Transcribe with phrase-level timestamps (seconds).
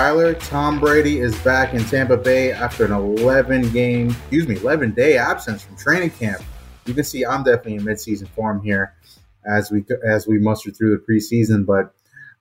[0.00, 4.92] Tyler, Tom Brady is back in Tampa Bay after an 11 game, excuse me, 11
[4.92, 6.42] day absence from training camp.
[6.86, 8.94] You can see I'm definitely in midseason form here
[9.44, 11.66] as we as we muster through the preseason.
[11.66, 11.92] But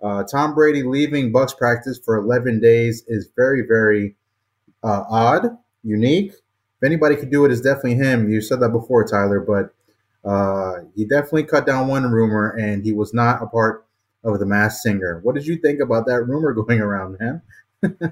[0.02, 4.16] uh, Tom Brady leaving Bucks practice for 11 days is very, very
[4.82, 6.32] uh, odd, unique.
[6.32, 8.30] If anybody could do it, it's definitely him.
[8.30, 9.74] You said that before, Tyler, but
[10.24, 13.86] uh, he definitely cut down one rumor, and he was not a part
[14.24, 15.20] of the Masked Singer.
[15.24, 17.42] What did you think about that rumor going around, man?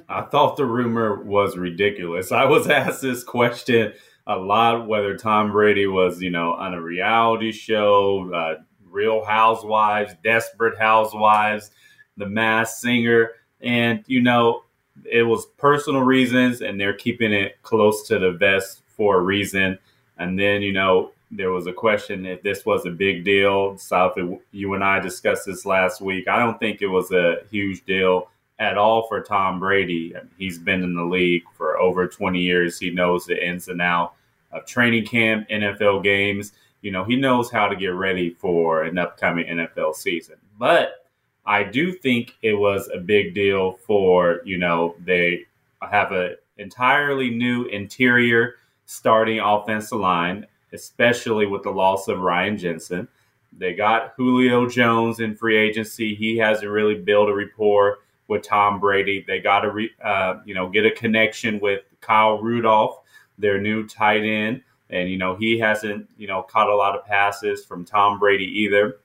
[0.07, 2.31] I thought the rumor was ridiculous.
[2.31, 3.93] I was asked this question
[4.25, 10.15] a lot whether Tom Brady was, you know, on a reality show, uh, Real Housewives,
[10.23, 11.71] Desperate Housewives,
[12.17, 14.63] The Masked Singer, and you know,
[15.09, 19.77] it was personal reasons, and they're keeping it close to the vest for a reason.
[20.17, 23.77] And then, you know, there was a question if this was a big deal.
[23.77, 24.17] South,
[24.51, 26.27] you and I discussed this last week.
[26.27, 30.15] I don't think it was a huge deal at all for Tom Brady.
[30.37, 32.79] He's been in the league for over 20 years.
[32.79, 34.15] He knows the ins and outs
[34.51, 36.53] of training camp, NFL games.
[36.81, 40.37] You know, he knows how to get ready for an upcoming NFL season.
[40.57, 41.05] But
[41.45, 45.45] I do think it was a big deal for, you know, they
[45.81, 50.47] have an entirely new interior starting offensive line
[50.77, 53.07] especially with the loss of Ryan Jensen.
[53.51, 56.13] They got Julio Jones in free agency.
[56.13, 59.25] He hasn't really built a rapport with Tom Brady.
[59.27, 62.99] They got to, re, uh, you know, get a connection with Kyle Rudolph,
[63.39, 64.61] their new tight end,
[64.91, 68.45] and you know he hasn't, you know, caught a lot of passes from Tom Brady
[68.45, 68.97] either.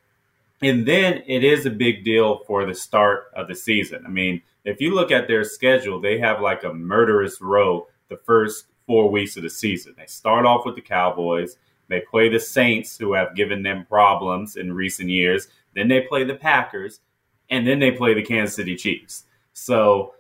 [0.61, 4.05] And then it is a big deal for the start of the season.
[4.07, 8.19] I mean, if you look at their schedule, they have like a murderous row the
[8.19, 9.95] first four weeks of the season.
[9.97, 11.57] They start off with the Cowboys.
[11.89, 15.48] They play the Saints, who have given them problems in recent years.
[15.75, 17.01] Then they play the Packers,
[17.48, 19.25] and then they play the Kansas City Chiefs.
[19.55, 20.13] So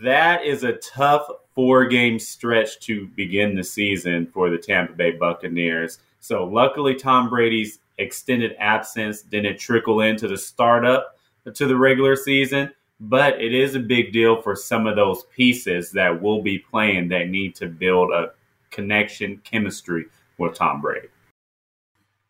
[0.00, 1.26] that is a tough
[1.56, 5.98] four game stretch to begin the season for the Tampa Bay Buccaneers.
[6.20, 11.18] So luckily, Tom Brady's extended absence didn't trickle into the startup
[11.52, 15.92] to the regular season but it is a big deal for some of those pieces
[15.92, 18.30] that will be playing that need to build a
[18.70, 20.06] connection, chemistry
[20.38, 21.08] with Tom Brady.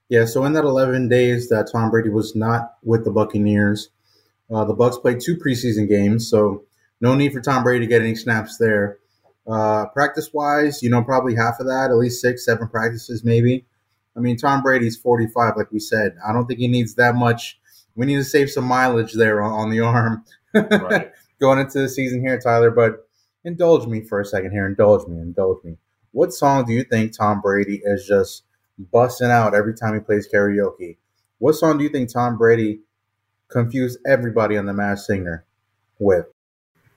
[0.08, 3.90] Yeah, so in that 11 days that Tom Brady was not with the Buccaneers,
[4.50, 6.64] uh, the Bucks played two preseason games, so
[7.00, 8.98] no need for Tom Brady to get any snaps there.
[9.46, 13.64] Uh, practice wise, you know, probably half of that, at least six, seven practices, maybe.
[14.16, 16.16] I mean, Tom Brady's 45, like we said.
[16.26, 17.58] I don't think he needs that much.
[17.96, 21.12] We need to save some mileage there on, on the arm right.
[21.40, 22.70] going into the season here, Tyler.
[22.70, 23.08] But
[23.44, 24.66] indulge me for a second here.
[24.66, 25.18] Indulge me.
[25.20, 25.76] Indulge me.
[26.12, 28.44] What song do you think Tom Brady is just
[28.92, 30.96] busting out every time he plays karaoke?
[31.38, 32.80] What song do you think Tom Brady
[33.48, 35.44] confused everybody on the Masked Singer
[35.98, 36.26] with?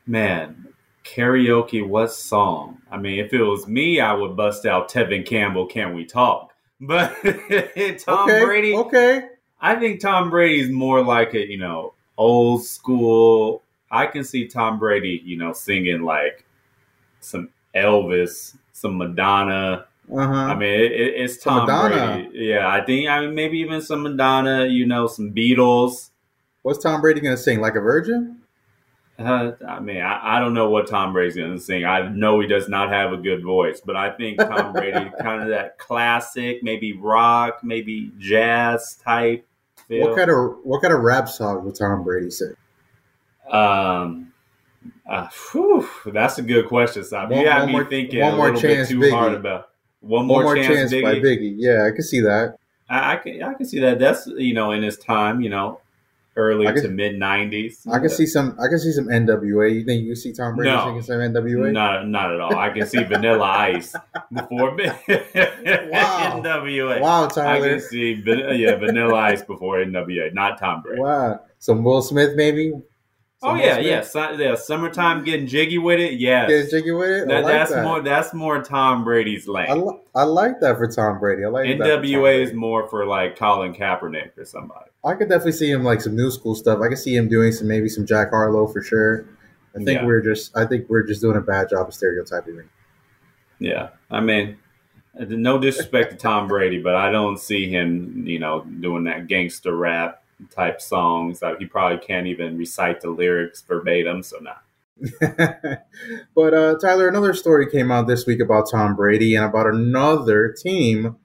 [0.05, 0.67] Man,
[1.03, 2.81] karaoke, what song?
[2.91, 6.53] I mean, if it was me, I would bust out Tevin Campbell, Can We Talk?
[6.79, 9.29] But Tom okay, Brady, okay.
[9.59, 13.63] I think Tom Brady's more like a, you know, old school.
[13.89, 16.45] I can see Tom Brady, you know, singing like
[17.19, 19.85] some Elvis, some Madonna.
[20.11, 20.33] Uh-huh.
[20.33, 22.29] I mean, it, it, it's Tom Brady.
[22.33, 23.09] Yeah, I think.
[23.09, 24.65] I mean, maybe even some Madonna.
[24.65, 26.09] You know, some Beatles.
[26.63, 27.61] What's Tom Brady gonna sing?
[27.61, 28.41] Like a virgin?
[29.19, 31.85] Uh, I mean, I, I, don't know what Tom Brady's going to sing.
[31.85, 35.41] I know he does not have a good voice, but I think Tom Brady, kind
[35.41, 39.46] of that classic, maybe rock, maybe jazz type
[39.89, 42.53] what kind of what kind of rap song would Tom Brady sing?
[43.49, 44.33] Um,
[45.09, 47.31] uh, whew, that's a good question, Sam.
[47.31, 49.11] You got me more, thinking one more chance, too Biggie.
[49.11, 49.69] hard about
[50.01, 51.03] one more, one more chance, chance Biggie.
[51.03, 51.55] by Biggie.
[51.57, 52.57] Yeah, I can see that.
[52.89, 53.99] I, I, can I can see that.
[53.99, 55.79] That's you know in his time, you know,
[56.37, 57.85] early to mid nineties.
[57.91, 58.57] I can see some.
[58.59, 59.73] I can see some NWA.
[59.73, 61.71] You think you see Tom Brady no, singing some NWA?
[61.73, 62.55] Not not at all.
[62.55, 63.93] I can see Vanilla Ice
[64.31, 64.75] before wow.
[66.41, 67.01] NWA.
[67.01, 67.65] Wow, Tyler.
[67.65, 70.33] I can see yeah Vanilla Ice before NWA.
[70.33, 71.01] Not Tom Brady.
[71.01, 71.41] Wow.
[71.59, 72.73] Some Will Smith maybe.
[73.43, 74.55] Oh yeah, yeah, so, yeah.
[74.55, 76.13] Summertime getting jiggy with it.
[76.13, 77.27] Yes, getting jiggy with it.
[77.27, 77.83] That, like that's that.
[77.83, 78.01] more.
[78.01, 79.69] That's more Tom Brady's lane.
[79.69, 81.45] I, li- I like that for Tom Brady.
[81.45, 84.89] I like NWA is more for like Colin Kaepernick or somebody.
[85.05, 86.79] I could definitely see him like some new school stuff.
[86.81, 89.29] I could see him doing some maybe some Jack Harlow for sure.
[89.75, 90.05] I think yeah.
[90.05, 90.57] we're just.
[90.57, 92.63] I think we're just doing a bad job of stereotyping.
[93.59, 94.57] Yeah, I mean,
[95.13, 99.75] no disrespect to Tom Brady, but I don't see him, you know, doing that gangster
[99.75, 100.23] rap
[100.53, 104.23] type songs that he probably can't even recite the lyrics verbatim.
[104.23, 104.63] So not.
[106.35, 110.51] but uh, Tyler, another story came out this week about Tom Brady and about another
[110.51, 111.17] team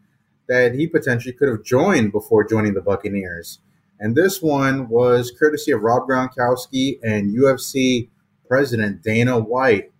[0.48, 3.60] that he potentially could have joined before joining the Buccaneers.
[3.98, 8.08] And this one was courtesy of Rob Gronkowski and UFC
[8.46, 9.92] president Dana White,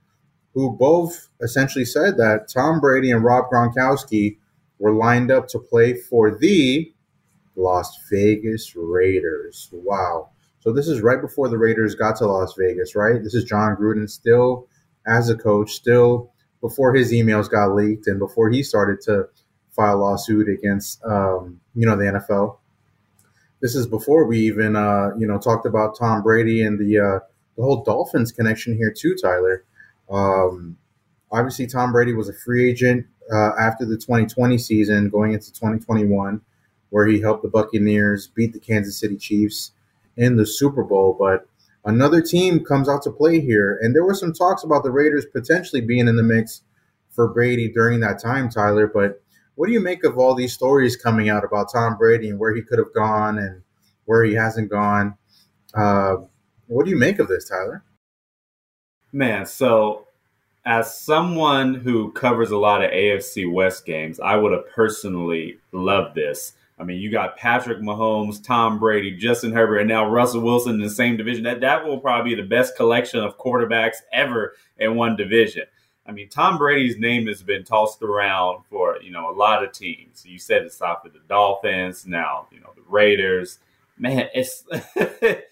[0.55, 4.37] who both essentially said that Tom Brady and Rob Gronkowski
[4.79, 6.92] were lined up to play for the
[7.57, 9.69] Las Vegas Raiders.
[9.73, 10.31] Wow.
[10.61, 13.23] So this is right before the Raiders got to Las Vegas, right?
[13.23, 14.69] This is Jon Gruden still
[15.07, 19.29] as a coach, still before his emails got leaked and before he started to
[19.73, 22.59] file lawsuit against um, you know the NFL.
[23.61, 27.19] This is before we even uh, you know talked about Tom Brady and the uh,
[27.57, 29.65] the whole Dolphins connection here too, Tyler.
[30.11, 30.77] Um,
[31.31, 36.41] obviously, Tom Brady was a free agent uh, after the 2020 season, going into 2021,
[36.93, 39.73] where he helped the Buccaneers beat the Kansas City Chiefs
[40.19, 41.17] in the Super Bowl.
[41.19, 41.49] But
[41.87, 45.25] another team comes out to play here, and there were some talks about the Raiders
[45.25, 46.61] potentially being in the mix
[47.09, 48.87] for Brady during that time, Tyler.
[48.87, 49.23] But
[49.55, 52.55] what do you make of all these stories coming out about Tom Brady and where
[52.55, 53.63] he could have gone and
[54.05, 55.17] where he hasn't gone?
[55.75, 56.17] Uh,
[56.67, 57.85] what do you make of this, Tyler?
[59.13, 60.09] Man, so
[60.67, 66.15] as someone who covers a lot of AFC West games, I would have personally loved
[66.15, 66.53] this.
[66.83, 70.81] I mean, you got Patrick Mahomes, Tom Brady, Justin Herbert, and now Russell Wilson in
[70.81, 71.45] the same division.
[71.45, 75.63] That that will probably be the best collection of quarterbacks ever in one division.
[76.07, 79.71] I mean, Tom Brady's name has been tossed around for you know a lot of
[79.71, 80.27] teams.
[80.27, 83.61] You said it's off with the Dolphins, now you know the Raiders.
[83.97, 84.65] Man, it's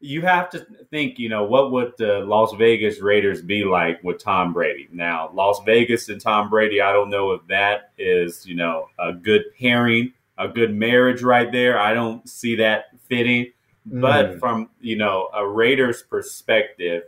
[0.00, 4.18] you have to think, you know, what would the Las Vegas Raiders be like with
[4.18, 4.88] Tom Brady?
[4.90, 9.12] Now, Las Vegas and Tom Brady, I don't know if that is, you know, a
[9.12, 11.78] good pairing, a good marriage right there.
[11.78, 13.52] I don't see that fitting.
[13.88, 14.00] Mm.
[14.00, 17.04] But from, you know, a Raiders perspective,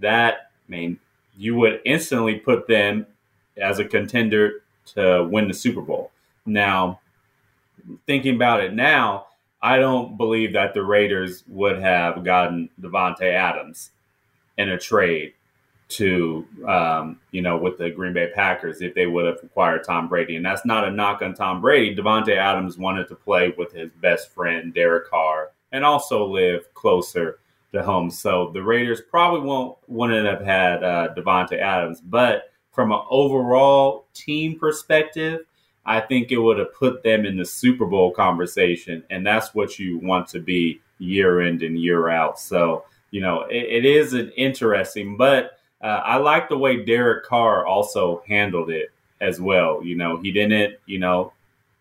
[0.00, 0.98] that, I mean,
[1.36, 3.06] you would instantly put them
[3.56, 4.62] as a contender
[4.94, 6.10] to win the Super Bowl.
[6.44, 7.00] Now,
[8.06, 9.26] thinking about it now,
[9.60, 13.90] I don't believe that the Raiders would have gotten Davante Adams
[14.56, 15.34] in a trade
[15.88, 20.08] to, um, you know, with the Green Bay Packers if they would have acquired Tom
[20.08, 20.36] Brady.
[20.36, 21.94] And that's not a knock on Tom Brady.
[21.94, 27.38] Davante Adams wanted to play with his best friend, Derek Carr, and also live closer
[27.72, 28.10] to home.
[28.10, 32.00] So the Raiders probably won't wouldn't have had uh, Davante Adams.
[32.00, 35.40] But from an overall team perspective,
[35.84, 39.78] I think it would have put them in the Super Bowl conversation, and that's what
[39.78, 42.40] you want to be year in and year out.
[42.40, 47.24] So you know it, it is an interesting, but uh, I like the way Derek
[47.24, 48.90] Carr also handled it
[49.20, 49.82] as well.
[49.82, 51.32] You know, he didn't you know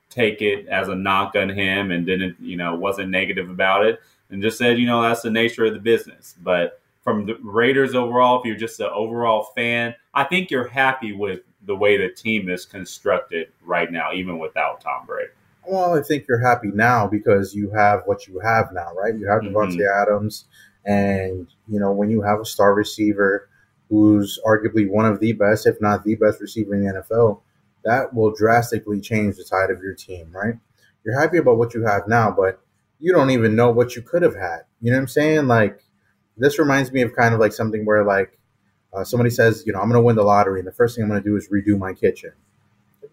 [0.10, 4.00] take it as a knock on him and didn't you know wasn't negative about it
[4.30, 7.94] and just said you know that's the nature of the business, but from the Raiders
[7.94, 12.10] overall, if you're just an overall fan, I think you're happy with the way the
[12.10, 15.30] team is constructed right now, even without Tom Brady.
[15.68, 19.16] Well, I think you're happy now because you have what you have now, right?
[19.16, 19.56] You have mm-hmm.
[19.56, 20.46] Davante Adams,
[20.86, 23.50] and you know when you have a star receiver
[23.90, 27.42] who's arguably one of the best, if not the best receiver in the NFL,
[27.84, 30.56] that will drastically change the tide of your team, right?
[31.04, 32.60] You're happy about what you have now, but
[33.00, 34.62] you don't even know what you could have had.
[34.82, 35.48] You know what I'm saying?
[35.48, 35.84] Like
[36.38, 38.38] this reminds me of kind of like something where like
[38.94, 41.04] uh, somebody says, you know, I'm going to win the lottery, and the first thing
[41.04, 42.32] I'm going to do is redo my kitchen.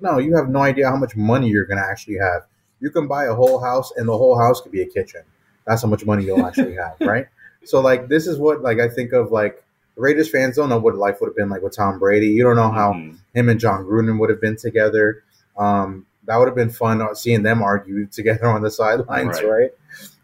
[0.00, 2.42] No, you have no idea how much money you're going to actually have.
[2.80, 5.22] You can buy a whole house, and the whole house could be a kitchen.
[5.66, 7.26] That's how much money you'll actually have, right?
[7.64, 9.64] So, like, this is what like I think of like
[9.96, 12.28] Raiders fans don't know what life would have been like with Tom Brady.
[12.28, 13.16] You don't know how mm-hmm.
[13.34, 15.22] him and Jon Gruden would have been together.
[15.56, 19.70] Um, that would have been fun uh, seeing them argue together on the sidelines, right?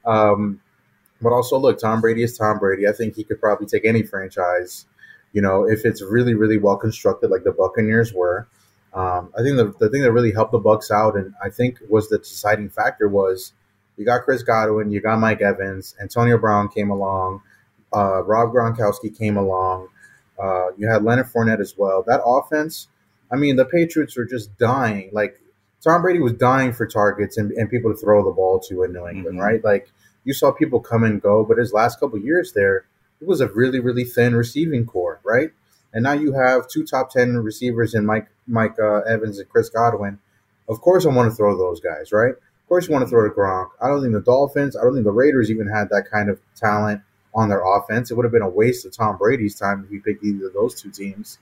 [0.07, 0.31] right?
[0.31, 0.61] Um,
[1.21, 2.87] but also, look, Tom Brady is Tom Brady.
[2.87, 4.87] I think he could probably take any franchise
[5.33, 8.49] you know, if it's really, really well constructed, like the Buccaneers were,
[8.95, 11.79] um, I think the, the thing that really helped the Bucks out, and I think
[11.89, 13.53] was the deciding factor, was
[13.97, 17.43] you got Chris Godwin, you got Mike Evans, Antonio Brown came along,
[17.95, 19.89] uh, Rob Gronkowski came along,
[20.43, 22.05] uh, you had Leonard Fournette as well.
[22.07, 22.89] That offense,
[23.33, 25.11] I mean, the Patriots were just dying.
[25.13, 25.41] Like
[25.83, 28.93] Tom Brady was dying for targets and, and people to throw the ball to in
[28.93, 29.39] New England, mm-hmm.
[29.39, 29.65] right?
[29.65, 29.91] Like
[30.25, 32.85] you saw people come and go, but his last couple years there
[33.21, 35.51] it was a really really thin receiving corps, right?
[35.93, 39.69] And now you have two top ten receivers in Mike Mike uh, Evans and Chris
[39.69, 40.19] Godwin.
[40.69, 42.33] Of course, I want to throw those guys, right?
[42.35, 43.71] Of course, you want to throw to Gronk.
[43.81, 46.39] I don't think the Dolphins, I don't think the Raiders even had that kind of
[46.55, 47.01] talent
[47.39, 48.11] on their offense.
[48.11, 50.55] It would have been a waste of Tom Brady's time if he picked either of
[50.55, 51.39] those two teams.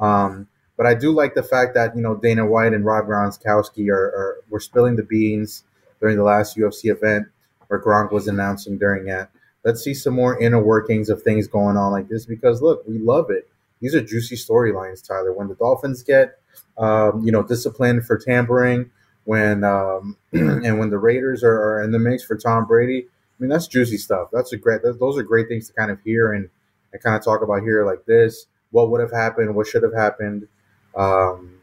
[0.00, 3.88] Um, but I do like the fact that you know Dana White and Rob Gronkowski
[3.90, 5.64] are, are were spilling the beans
[6.00, 7.26] during the last UFC event
[7.66, 9.28] where Gronk was announcing during it
[9.64, 12.98] let's see some more inner workings of things going on like this because look, we
[12.98, 13.48] love it.
[13.80, 15.32] These are juicy storylines, Tyler.
[15.32, 16.38] When the Dolphins get,
[16.78, 18.90] um, you know, disciplined for tampering,
[19.24, 23.50] when um, and when the Raiders are, are, in the mix for Tom Brady, mean
[23.50, 24.28] that's juicy stuff.
[24.32, 24.82] That's a great.
[24.82, 26.48] Those are great things to kind of hear and
[26.92, 29.94] and kind of talk about here like this, what would have happened, what should have
[29.94, 30.48] happened.
[30.96, 31.58] Um,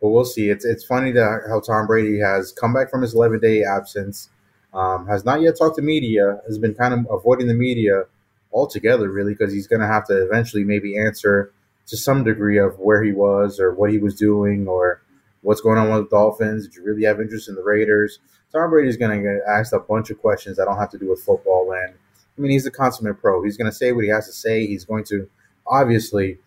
[0.00, 0.48] but we'll see.
[0.50, 4.30] It's it's funny that how Tom Brady has come back from his 11 day absence,
[4.72, 8.04] um, has not yet talked to media, has been kind of avoiding the media
[8.52, 11.52] altogether, really, because he's going to have to eventually maybe answer
[11.86, 15.02] to some degree of where he was or what he was doing or
[15.42, 16.66] what's going on with the Dolphins.
[16.66, 18.20] Did you really have interest in the Raiders?
[18.52, 20.98] Tom Brady is going to get asked a bunch of questions that don't have to
[20.98, 21.72] do with football.
[21.72, 23.42] And I mean, he's a consummate pro.
[23.42, 24.66] He's going to say what he has to say.
[24.66, 25.28] He's going to
[25.66, 26.38] obviously,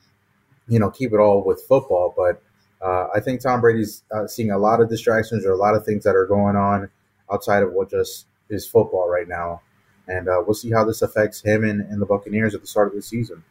[0.68, 2.14] you know, keep it all with football.
[2.16, 2.42] But
[2.86, 5.86] uh, I think Tom Brady's uh, seeing a lot of distractions or a lot of
[5.86, 6.90] things that are going on
[7.32, 9.62] outside of what just is football right now.
[10.08, 12.90] And uh, we'll see how this affects him and, and the Buccaneers at the start
[12.90, 13.44] of the season.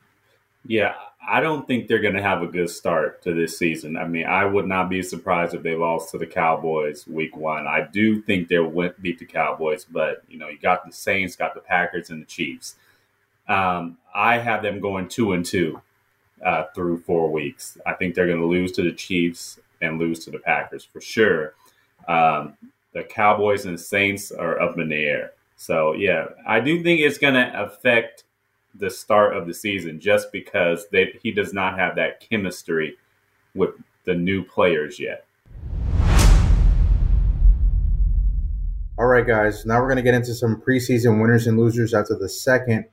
[0.66, 0.94] Yeah,
[1.26, 3.96] I don't think they're going to have a good start to this season.
[3.96, 7.66] I mean, I would not be surprised if they lost to the Cowboys week one.
[7.66, 11.54] I do think they'll beat the Cowboys, but you know, you got the Saints, got
[11.54, 12.74] the Packers, and the Chiefs.
[13.48, 15.80] Um, I have them going two and two
[16.44, 17.78] uh, through four weeks.
[17.86, 21.00] I think they're going to lose to the Chiefs and lose to the Packers for
[21.00, 21.54] sure.
[22.08, 22.56] Um,
[22.92, 25.32] the Cowboys and Saints are up in the air.
[25.56, 28.24] So yeah, I do think it's going to affect
[28.74, 32.96] the start of the season just because they, he does not have that chemistry
[33.54, 33.70] with
[34.04, 35.26] the new players yet.
[38.98, 39.64] All right, guys.
[39.64, 42.84] Now we're going to get into some preseason winners and losers after the second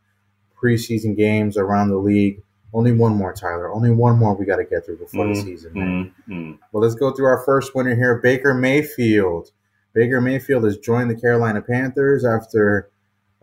[0.61, 2.41] preseason games around the league.
[2.73, 3.71] Only one more, Tyler.
[3.71, 5.73] Only one more we got to get through before mm, the season.
[5.73, 6.59] Mm, mm.
[6.71, 9.51] Well, let's go through our first winner here Baker Mayfield.
[9.93, 12.89] Baker Mayfield has joined the Carolina Panthers after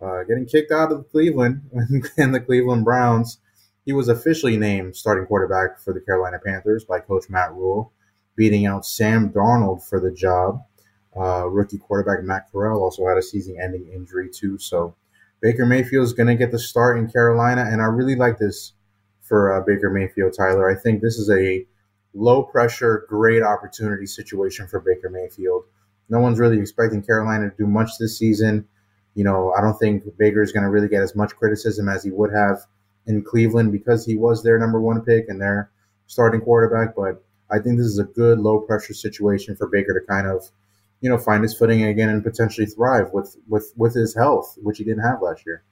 [0.01, 1.61] uh, getting kicked out of Cleveland
[2.17, 3.39] and the Cleveland Browns.
[3.85, 7.93] He was officially named starting quarterback for the Carolina Panthers by Coach Matt Rhule,
[8.35, 10.61] beating out Sam Darnold for the job.
[11.17, 14.59] Uh, rookie quarterback Matt Corral also had a season-ending injury too.
[14.59, 14.95] So
[15.41, 18.73] Baker Mayfield is going to get the start in Carolina, and I really like this
[19.21, 20.33] for uh, Baker Mayfield.
[20.37, 21.65] Tyler, I think this is a
[22.13, 25.63] low-pressure, great opportunity situation for Baker Mayfield.
[26.09, 28.67] No one's really expecting Carolina to do much this season.
[29.17, 32.03] You know, I don't think Baker is going to really get as much criticism as
[32.03, 32.59] he would have
[33.07, 35.71] in Cleveland because he was their number one pick and their
[36.05, 36.95] starting quarterback.
[36.95, 40.51] But I think this is a good low pressure situation for Baker to kind of,
[41.01, 44.77] you know, find his footing again and potentially thrive with with with his health, which
[44.77, 45.63] he didn't have last year.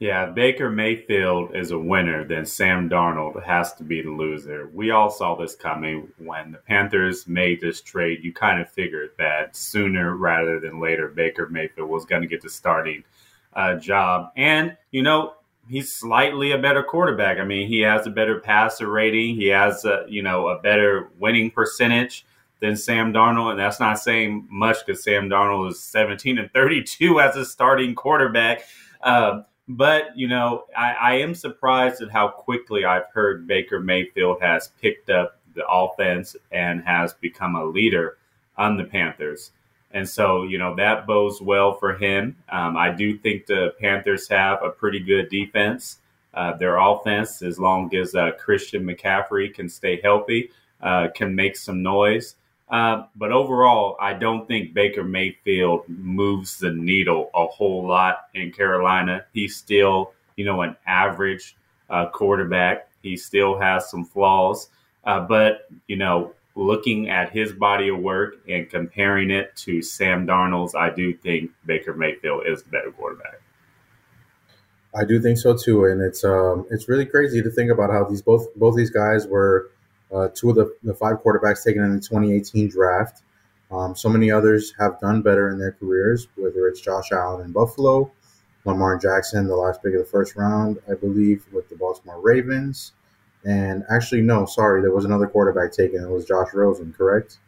[0.00, 4.70] Yeah, Baker Mayfield is a winner, then Sam Darnold has to be the loser.
[4.72, 8.24] We all saw this coming when the Panthers made this trade.
[8.24, 12.40] You kind of figured that sooner rather than later, Baker Mayfield was going to get
[12.40, 13.04] the starting
[13.52, 14.32] uh, job.
[14.38, 15.34] And, you know,
[15.68, 17.36] he's slightly a better quarterback.
[17.36, 21.10] I mean, he has a better passer rating, he has, a, you know, a better
[21.18, 22.24] winning percentage
[22.60, 23.50] than Sam Darnold.
[23.50, 27.94] And that's not saying much because Sam Darnold is 17 and 32 as a starting
[27.94, 28.62] quarterback.
[29.02, 29.44] Um,
[29.76, 34.72] but, you know, I, I am surprised at how quickly I've heard Baker Mayfield has
[34.80, 38.18] picked up the offense and has become a leader
[38.56, 39.52] on the Panthers.
[39.92, 42.36] And so, you know, that bodes well for him.
[42.48, 45.98] Um, I do think the Panthers have a pretty good defense.
[46.32, 50.50] Uh, their offense, as long as uh, Christian McCaffrey can stay healthy,
[50.80, 52.36] uh, can make some noise.
[52.70, 58.52] Uh, but overall, I don't think Baker Mayfield moves the needle a whole lot in
[58.52, 59.24] Carolina.
[59.32, 61.56] He's still, you know, an average
[61.88, 62.88] uh, quarterback.
[63.02, 64.68] He still has some flaws.
[65.04, 70.26] Uh, but, you know, looking at his body of work and comparing it to Sam
[70.26, 73.40] Darnold's, I do think Baker Mayfield is the better quarterback.
[74.94, 78.04] I do think so too, and it's um, it's really crazy to think about how
[78.04, 79.70] these both both these guys were
[80.12, 83.22] uh, two of the, the five quarterbacks taken in the 2018 draft.
[83.70, 87.52] Um, so many others have done better in their careers, whether it's Josh Allen in
[87.52, 88.10] Buffalo,
[88.64, 92.92] Lamar Jackson, the last pick of the first round, I believe, with the Baltimore Ravens.
[93.44, 96.02] And actually, no, sorry, there was another quarterback taken.
[96.02, 97.38] It was Josh Rosen, correct?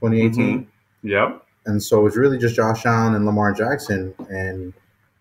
[0.00, 0.60] 2018?
[0.60, 1.08] Mm-hmm.
[1.08, 1.46] Yep.
[1.66, 4.14] And so it's really just Josh Allen and Lamar Jackson.
[4.28, 4.72] And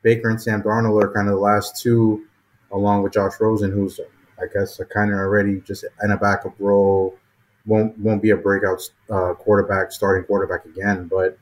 [0.02, 2.26] Baker and Sam Darnold are kind of the last two,
[2.72, 4.00] along with Josh Rosen, who's
[4.42, 7.18] I guess are kind of already just in a backup role.
[7.66, 11.08] Won't won't be a breakout uh, quarterback, starting quarterback again.
[11.08, 11.38] But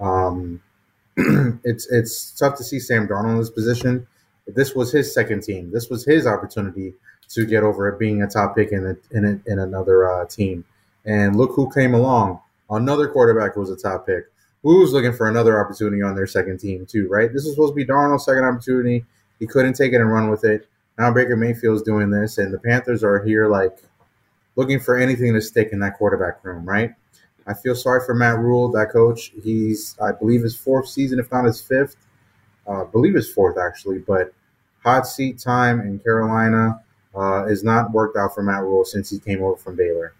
[0.00, 0.62] um,
[1.64, 4.06] it's it's tough to see Sam Darnold in this position.
[4.46, 5.70] This was his second team.
[5.72, 6.94] This was his opportunity
[7.30, 10.26] to get over it being a top pick in a, in, a, in another uh,
[10.26, 10.64] team.
[11.04, 12.40] And look who came along.
[12.70, 14.24] Another quarterback was a top pick.
[14.62, 17.32] Who's looking for another opportunity on their second team too, right?
[17.32, 19.04] This is supposed to be Darnold's second opportunity.
[19.38, 20.68] He couldn't take it and run with it
[20.98, 23.78] now Baker Mayfield's doing this, and the Panthers are here like
[24.56, 26.92] looking for anything to stick in that quarterback room, right?
[27.46, 29.32] I feel sorry for Matt Rhule, that coach.
[29.42, 31.96] He's, I believe, his fourth season, if not his fifth.
[32.66, 34.34] Uh, believe his fourth actually, but
[34.82, 36.82] hot seat time in Carolina
[37.14, 40.12] uh, is not worked out for Matt Rhule since he came over from Baylor.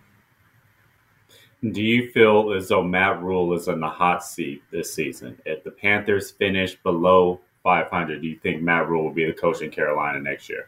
[1.72, 5.36] Do you feel as though Matt Rhule is in the hot seat this season?
[5.44, 9.62] If the Panthers finish below 500, do you think Matt Rhule will be the coach
[9.62, 10.66] in Carolina next year?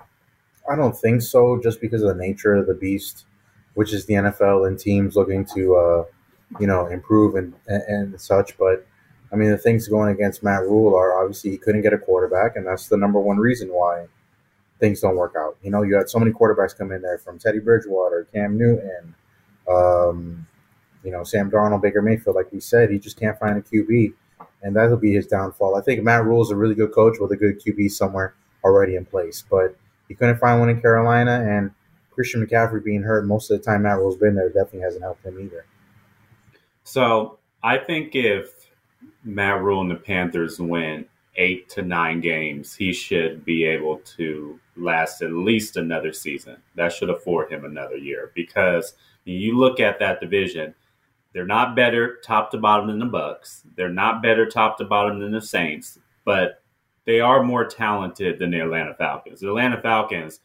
[0.71, 3.27] I don't think so, just because of the nature of the beast,
[3.75, 6.05] which is the NFL and teams looking to, uh,
[6.59, 8.59] you know, improve and, and, and such.
[8.59, 8.87] But
[9.33, 12.57] I mean, the things going against Matt Rhule are obviously he couldn't get a quarterback,
[12.57, 14.07] and that's the number one reason why
[14.81, 15.57] things don't work out.
[15.63, 19.15] You know, you had so many quarterbacks come in there from Teddy Bridgewater, Cam Newton,
[19.69, 20.47] um,
[21.05, 22.35] you know, Sam Darnold, Baker Mayfield.
[22.35, 24.15] Like we said, he just can't find a QB,
[24.63, 25.77] and that'll be his downfall.
[25.77, 28.97] I think Matt Rhule is a really good coach with a good QB somewhere already
[28.97, 29.77] in place, but
[30.09, 31.71] he couldn't find one in Carolina, and
[32.11, 35.25] Christian McCaffrey being hurt most of the time Matt Rhule's been there definitely hasn't helped
[35.25, 35.65] him either.
[36.85, 38.71] So I think if
[39.25, 44.59] Matt Rhule and the Panthers win eight to nine games, he should be able to
[44.77, 46.57] last at least another season.
[46.75, 50.75] That should afford him another year because you look at that division,
[51.33, 53.63] they're not better top to bottom than the Bucks.
[53.77, 56.63] They're not better top to bottom than the Saints, but
[57.05, 59.41] they are more talented than the Atlanta Falcons.
[59.41, 60.41] The Atlanta Falcons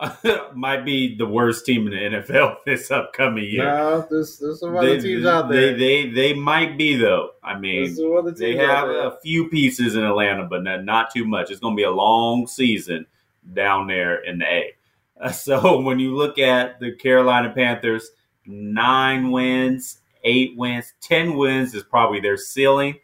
[0.54, 3.64] might be the worst team in the NFL this upcoming year.
[3.64, 5.76] No, there's, there's some other they, teams out there.
[5.76, 7.32] They, they they might be though.
[7.42, 7.94] I mean,
[8.36, 11.50] they have a few pieces in Atlanta, but not, not too much.
[11.50, 13.06] It's going to be a long season
[13.52, 14.74] down there in the A.
[15.20, 18.10] Uh, so when you look at the Carolina Panthers,
[18.46, 22.96] nine wins, eight wins, ten wins is probably their ceiling.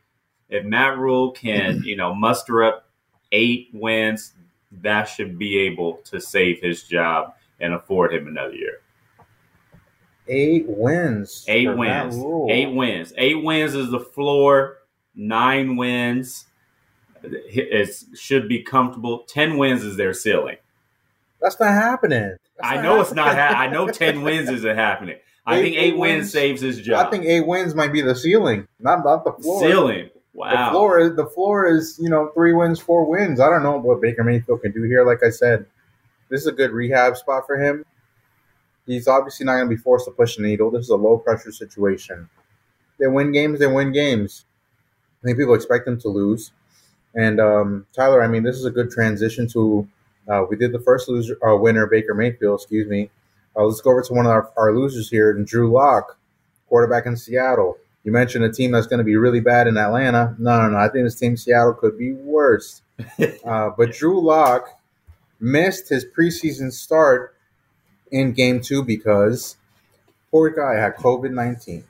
[0.48, 2.88] If Matt Rhule can, you know, muster up
[3.32, 4.32] eight wins,
[4.82, 8.80] that should be able to save his job and afford him another year.
[10.28, 11.44] Eight wins.
[11.46, 12.16] Eight wins.
[12.50, 13.12] Eight wins.
[13.16, 14.78] Eight wins is the floor.
[15.14, 16.46] Nine wins
[17.22, 19.20] it should be comfortable.
[19.28, 20.56] Ten wins is their ceiling.
[21.40, 22.36] That's not happening.
[22.56, 23.02] That's I not know happening.
[23.02, 23.34] it's not.
[23.34, 25.18] Ha- I know ten wins isn't happening.
[25.46, 27.06] I think eight, eight wins, wins, saves his job.
[27.06, 29.60] I think eight wins might be the ceiling, not not the floor.
[29.60, 30.10] Ceiling.
[30.34, 30.66] Wow.
[30.66, 33.40] The floor is the floor is you know three wins, four wins.
[33.40, 35.06] I don't know what Baker Mayfield can do here.
[35.06, 35.66] Like I said,
[36.28, 37.84] this is a good rehab spot for him.
[38.86, 40.70] He's obviously not going to be forced to push the needle.
[40.70, 42.28] This is a low pressure situation.
[42.98, 43.58] They win games.
[43.58, 44.44] They win games.
[45.22, 46.52] I think people expect them to lose.
[47.14, 49.88] And um, Tyler, I mean, this is a good transition to.
[50.28, 52.60] Uh, we did the first loser, uh, winner, Baker Mayfield.
[52.60, 53.10] Excuse me.
[53.56, 56.18] Uh, let's go over to one of our, our losers here, and Drew Lock,
[56.68, 57.76] quarterback in Seattle.
[58.04, 60.36] You mentioned a team that's going to be really bad in Atlanta.
[60.38, 60.76] No, no, no.
[60.78, 62.82] I think this team Seattle could be worse.
[63.44, 64.68] uh, but Drew Lock
[65.40, 67.34] missed his preseason start
[68.12, 69.56] in game two because
[70.30, 71.84] poor guy had COVID 19.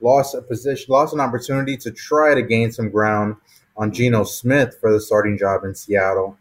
[0.00, 3.36] Lost a position, lost an opportunity to try to gain some ground
[3.76, 6.38] on Geno Smith for the starting job in Seattle.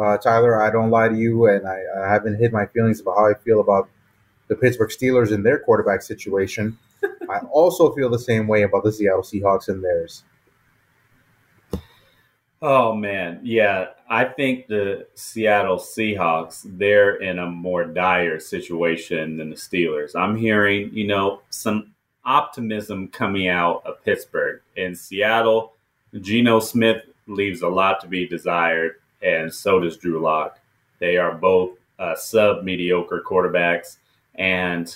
[0.00, 3.16] Uh, Tyler, I don't lie to you, and I, I haven't hid my feelings about
[3.16, 3.88] how I feel about
[4.48, 6.78] the Pittsburgh Steelers and their quarterback situation.
[7.28, 10.24] I also feel the same way about the Seattle Seahawks and theirs.
[12.64, 13.88] Oh man, yeah.
[14.08, 20.14] I think the Seattle Seahawks they're in a more dire situation than the Steelers.
[20.14, 21.92] I'm hearing, you know, some
[22.24, 24.60] optimism coming out of Pittsburgh.
[24.76, 25.72] In Seattle,
[26.20, 30.58] Geno Smith leaves a lot to be desired, and so does Drew Lock.
[30.98, 33.96] They are both uh, sub mediocre quarterbacks,
[34.34, 34.94] and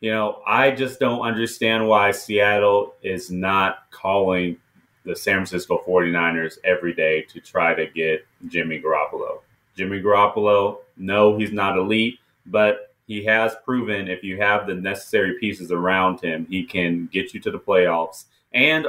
[0.00, 4.56] you know, I just don't understand why Seattle is not calling
[5.04, 9.40] the San Francisco 49ers every day to try to get Jimmy Garoppolo.
[9.76, 15.38] Jimmy Garoppolo, no, he's not elite, but he has proven if you have the necessary
[15.38, 18.86] pieces around him, he can get you to the playoffs and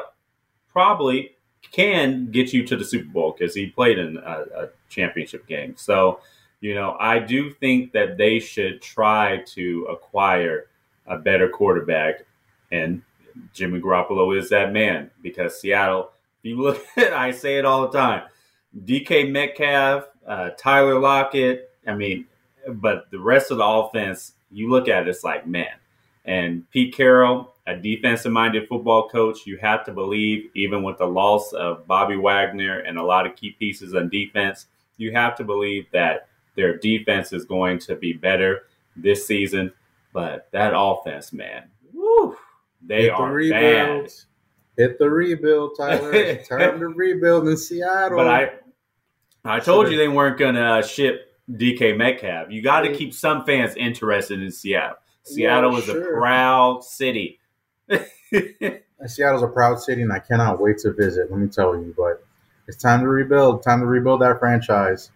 [0.71, 1.35] probably
[1.71, 5.75] can get you to the Super Bowl because he played in a, a championship game.
[5.77, 6.19] So,
[6.61, 10.67] you know, I do think that they should try to acquire
[11.07, 12.25] a better quarterback,
[12.71, 13.01] and
[13.53, 16.11] Jimmy Garoppolo is that man because Seattle.
[16.39, 18.23] If you look at, I say it all the time,
[18.85, 21.71] DK Metcalf, uh, Tyler Lockett.
[21.85, 22.25] I mean,
[22.67, 25.73] but the rest of the offense, you look at it, it's like man.
[26.25, 31.51] And Pete Carroll, a defensive-minded football coach, you have to believe, even with the loss
[31.53, 35.85] of Bobby Wagner and a lot of key pieces on defense, you have to believe
[35.91, 39.71] that their defense is going to be better this season
[40.13, 42.37] but that offense, man, woo,
[42.81, 44.13] they Hit are the bad.
[44.77, 46.13] Hit the rebuild, Tyler.
[46.13, 48.17] It's time to rebuild in Seattle.
[48.17, 48.51] But I,
[49.43, 52.51] I told you they weren't gonna ship DK Metcalf.
[52.51, 54.97] You got to keep some fans interested in Seattle.
[55.23, 56.15] Seattle yeah, is sure.
[56.15, 57.39] a proud city.
[59.05, 61.31] Seattle's a proud city, and I cannot wait to visit.
[61.31, 62.25] Let me tell you, but
[62.67, 63.63] it's time to rebuild.
[63.63, 65.11] Time to rebuild that franchise.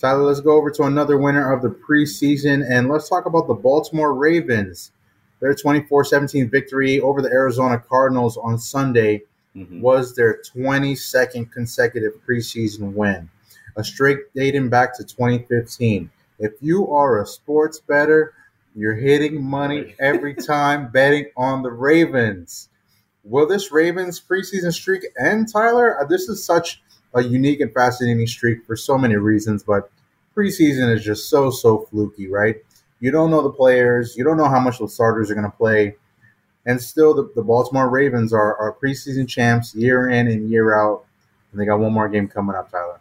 [0.00, 3.54] Tyler, let's go over to another winner of the preseason and let's talk about the
[3.54, 4.92] Baltimore Ravens.
[5.40, 9.22] Their 24 17 victory over the Arizona Cardinals on Sunday
[9.54, 9.80] mm-hmm.
[9.80, 13.28] was their 22nd consecutive preseason win,
[13.76, 16.10] a streak dating back to 2015.
[16.38, 18.32] If you are a sports bettor,
[18.74, 22.68] you're hitting money every time betting on the Ravens.
[23.24, 26.00] Will this Ravens preseason streak end, Tyler?
[26.00, 26.82] Uh, this is such
[27.14, 29.90] a unique and fascinating streak for so many reasons, but
[30.36, 32.56] preseason is just so so fluky, right?
[33.00, 35.56] You don't know the players, you don't know how much the starters are going to
[35.56, 35.96] play,
[36.66, 41.04] and still the, the Baltimore Ravens are, are preseason champs year in and year out,
[41.50, 43.00] and they got one more game coming up, Tyler.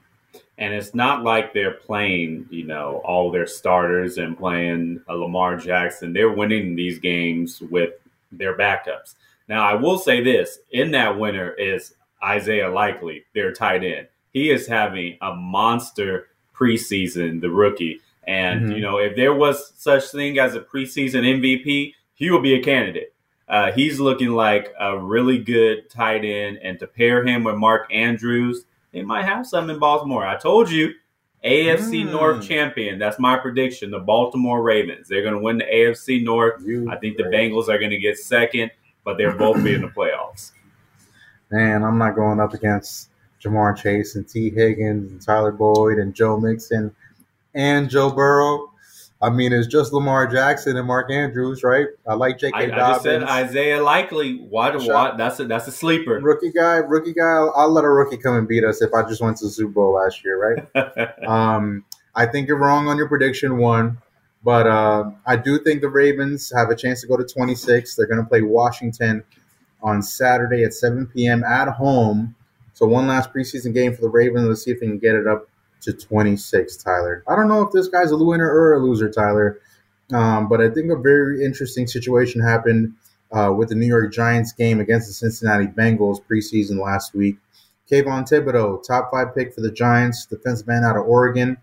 [0.60, 5.56] And it's not like they're playing, you know, all their starters and playing a Lamar
[5.56, 6.12] Jackson.
[6.12, 7.94] They're winning these games with
[8.32, 9.16] their backups.
[9.48, 14.08] Now, I will say this: in that winner is Isaiah Likely, their tight end.
[14.34, 18.02] He is having a monster preseason, the rookie.
[18.28, 18.72] And mm-hmm.
[18.74, 22.64] you know, if there was such thing as a preseason MVP, he will be a
[22.64, 23.14] candidate.
[23.48, 27.92] Uh, he's looking like a really good tight end, and to pair him with Mark
[27.92, 30.26] Andrews, they might have some in Baltimore.
[30.26, 30.94] I told you,
[31.44, 32.12] AFC mm.
[32.12, 33.00] North champion.
[33.00, 33.92] That's my prediction.
[33.92, 35.08] The Baltimore Ravens.
[35.08, 36.62] They're going to win the AFC North.
[36.66, 38.72] You I think the Bengals are going to get second,
[39.06, 40.52] but they're both be in the playoffs.
[41.52, 43.10] Man, I'm not going up against
[43.42, 46.94] Ja'Marr Chase and Tee Higgins and Tyler Boyd and Joe Mixon
[47.54, 48.72] and Joe Burrow.
[49.22, 51.88] I mean, it's just Lamar Jackson and Mark Andrews, right?
[52.08, 52.58] I like J.K.
[52.58, 52.82] I, Dobbins.
[52.82, 54.38] I just said Isaiah Likely.
[54.38, 54.82] What?
[54.82, 55.18] What?
[55.18, 56.20] That's a that's a sleeper.
[56.20, 57.26] Rookie guy, rookie guy.
[57.26, 59.52] I'll, I'll, let a rookie come and beat us if I just went to the
[59.52, 61.24] Super Bowl last year, right?
[61.28, 61.84] um,
[62.16, 63.98] I think you're wrong on your prediction one,
[64.44, 67.96] but uh, I do think the Ravens have a chance to go to 26.
[67.96, 69.24] They're going to play Washington
[69.84, 71.44] on Saturday at 7 p.m.
[71.44, 72.36] at home.
[72.74, 74.48] So one last preseason game for the Ravens.
[74.48, 75.49] Let's see if they can get it up
[75.82, 77.24] to 26, Tyler.
[77.28, 79.60] I don't know if this guy's a winner or a loser, Tyler,
[80.14, 82.94] um, but I think a very interesting situation happened
[83.32, 87.38] uh, with the New York Giants game against the Cincinnati Bengals preseason last week.
[87.90, 91.58] Kayvon Thibodeaux, top five pick for the Giants, defensive end out of Oregon,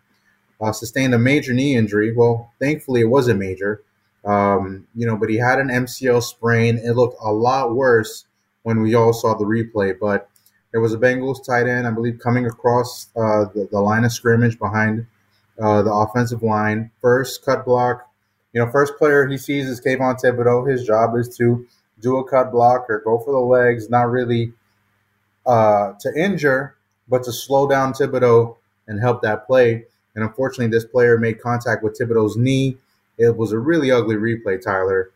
[0.61, 2.13] uh, sustained a major knee injury.
[2.15, 3.83] Well, thankfully it wasn't major,
[4.25, 6.79] um, you know, but he had an MCL sprain.
[6.79, 8.25] It looked a lot worse
[8.63, 10.29] when we all saw the replay, but
[10.77, 14.13] there was a Bengals tight end, I believe, coming across uh, the, the, line of
[14.13, 15.07] scrimmage behind
[15.59, 16.91] uh, the offensive line.
[17.01, 18.11] First cut block.
[18.53, 20.71] You know, first player he sees is Kayvon Thibodeaux.
[20.71, 21.67] His job is to
[22.03, 24.53] do a cut block or go for the legs, not really
[25.47, 26.77] uh, to injure,
[27.09, 29.87] but to slow down Thibodeaux and help that play.
[30.15, 32.77] And unfortunately, this player made contact with Thibodeaux's knee.
[33.17, 35.11] It was a really ugly replay, Tyler.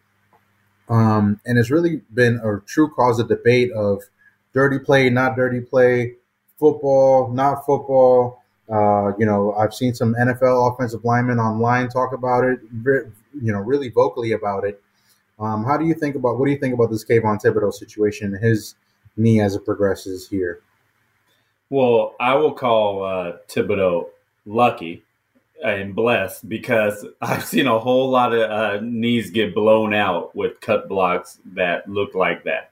[0.88, 4.04] Um, and it's really been a true cause of debate of–
[4.52, 6.14] dirty play, not dirty play,
[6.58, 8.42] football, not football.
[8.70, 13.58] Uh, you know, I've seen some NFL offensive linemen online talk about it, you know,
[13.58, 14.80] really vocally about it.
[15.40, 18.34] Um, how do you think about what do you think about this Kayvon Thibodeaux situation,
[18.34, 18.74] his
[19.16, 20.60] knee as it progresses here?
[21.70, 24.08] Well, I will call uh, Thibodeaux
[24.44, 25.04] lucky
[25.64, 30.60] and blessed because I've seen a whole lot of uh, knees get blown out with
[30.60, 32.69] cut blocks that look like that.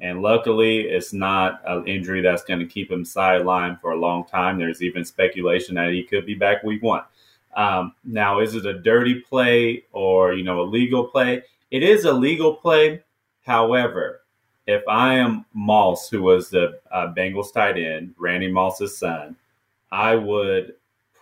[0.00, 4.24] And luckily, it's not an injury that's going to keep him sidelined for a long
[4.24, 4.58] time.
[4.58, 7.02] There's even speculation that he could be back week one.
[7.56, 11.42] Um, now, is it a dirty play or you know a legal play?
[11.70, 13.02] It is a legal play.
[13.44, 14.22] However,
[14.68, 19.34] if I am Moss, who was the uh, Bengals tight end, Randy Moss's son,
[19.90, 20.74] I would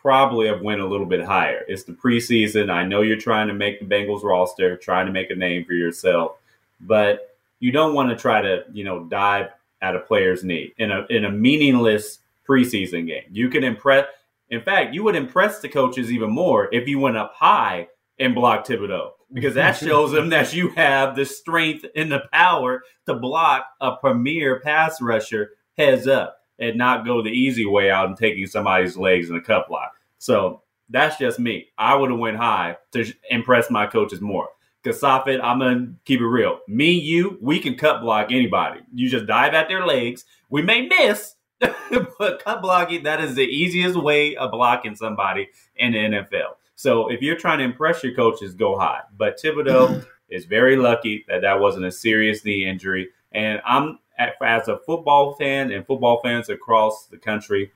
[0.02, 1.64] probably have went a little bit higher.
[1.68, 2.70] It's the preseason.
[2.70, 5.72] I know you're trying to make the Bengals roster, trying to make a name for
[5.72, 6.38] yourself,
[6.80, 9.48] but you don't want to try to you know dive
[9.82, 13.24] at a player's knee in a in a meaningless preseason game.
[13.30, 14.06] You can impress.
[14.48, 17.88] In fact, you would impress the coaches even more if you went up high
[18.18, 22.82] and blocked Thibodeaux because that shows them that you have the strength and the power
[23.06, 28.06] to block a premier pass rusher heads up and not go the easy way out
[28.08, 29.92] and taking somebody's legs in a cut block.
[30.18, 31.68] So that's just me.
[31.76, 34.48] I would have went high to impress my coaches more.
[34.86, 36.60] Kasafit, I'm gonna keep it real.
[36.68, 38.80] Me, you, we can cut block anybody.
[38.94, 40.24] You just dive at their legs.
[40.48, 45.92] We may miss, but cut blocking, that is the easiest way of blocking somebody in
[45.92, 46.54] the NFL.
[46.76, 49.00] So if you're trying to impress your coaches, go high.
[49.16, 53.08] But Thibodeaux is very lucky that that wasn't a serious knee injury.
[53.32, 57.72] And I'm, as a football fan and football fans across the country,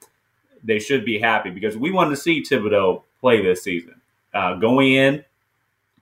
[0.63, 4.01] they should be happy because we wanted to see Thibodeaux play this season.
[4.33, 5.25] Uh, going in,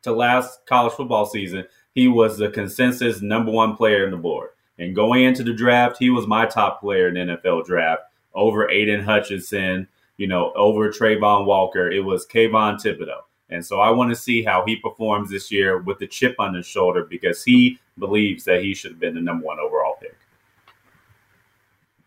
[0.08, 4.50] to last college football season, he was the consensus number one player in the board.
[4.78, 8.02] And going into the draft, he was my top player in the NFL draft
[8.34, 13.22] over Aidan Hutchinson, you know, over Travon Walker, it was Kayvon Thibodeaux.
[13.50, 16.54] And so I want to see how he performs this year with the chip on
[16.54, 20.16] his shoulder because he believes that he should have been the number one overall pick.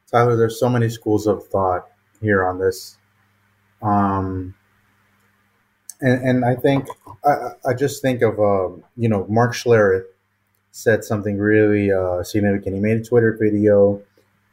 [0.09, 1.87] Tyler, there's so many schools of thought
[2.21, 2.97] here on this.
[3.81, 4.53] Um,
[6.01, 6.87] and, and I think
[7.23, 10.05] I, I just think of um, you know Mark Schlereth
[10.71, 12.75] said something really uh, significant.
[12.75, 14.01] He made a Twitter video,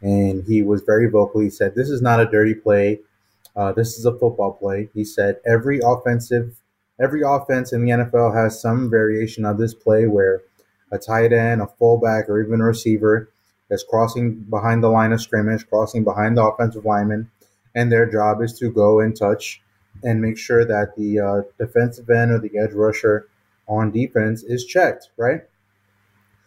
[0.03, 1.41] and he was very vocal.
[1.41, 3.01] He said, "This is not a dirty play.
[3.57, 6.61] Uh, this is a football play." He said, "Every offensive,
[7.01, 10.43] every offense in the NFL has some variation of this play where
[10.91, 13.29] a tight end, a fullback, or even a receiver
[13.71, 17.31] is crossing behind the line of scrimmage, crossing behind the offensive lineman,
[17.75, 19.63] and their job is to go and touch."
[20.03, 23.29] And make sure that the uh, defensive end or the edge rusher
[23.67, 25.43] on defense is checked, right?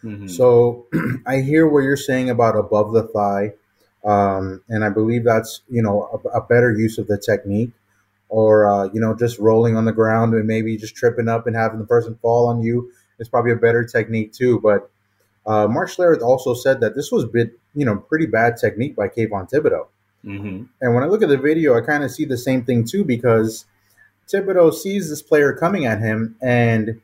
[0.04, 0.26] Mm-hmm.
[0.28, 0.86] So
[1.26, 3.52] I hear what you're saying about above the thigh,
[4.04, 7.70] um, and I believe that's you know a, a, better use of the technique,
[8.28, 11.54] or uh, you know just rolling on the ground and maybe just tripping up and
[11.54, 14.60] having the person fall on you is probably a better technique too.
[14.60, 14.90] But
[15.46, 19.08] uh, Mark Schlereth also said that this was bit you know pretty bad technique by
[19.08, 19.86] Kayvon Thibodeaux.
[20.24, 20.64] Mm-hmm.
[20.80, 23.04] And when I look at the video, I kind of see the same thing too
[23.04, 23.66] because
[24.28, 27.00] Thibodeaux sees this player coming at him, and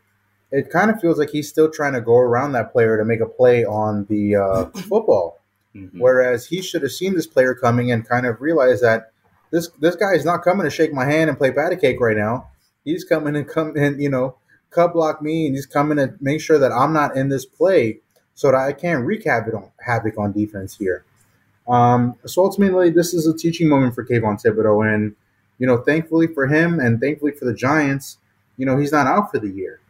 [0.51, 3.21] it kind of feels like he's still trying to go around that player to make
[3.21, 5.41] a play on the uh, football.
[5.75, 6.01] Mm-hmm.
[6.01, 9.13] Whereas he should have seen this player coming and kind of realized that
[9.51, 12.17] this this guy is not coming to shake my hand and play patty cake right
[12.17, 12.49] now.
[12.85, 14.37] He's coming and come and you know
[14.71, 18.01] cut block me, and he's coming to make sure that I'm not in this play
[18.35, 21.05] so that I can't wreak havoc on, havoc on defense here.
[21.69, 25.15] Um, so ultimately, this is a teaching moment for Kayvon Thibodeaux, and
[25.59, 28.19] you know, thankfully for him, and thankfully for the Giants,
[28.57, 29.81] you know, he's not out for the year.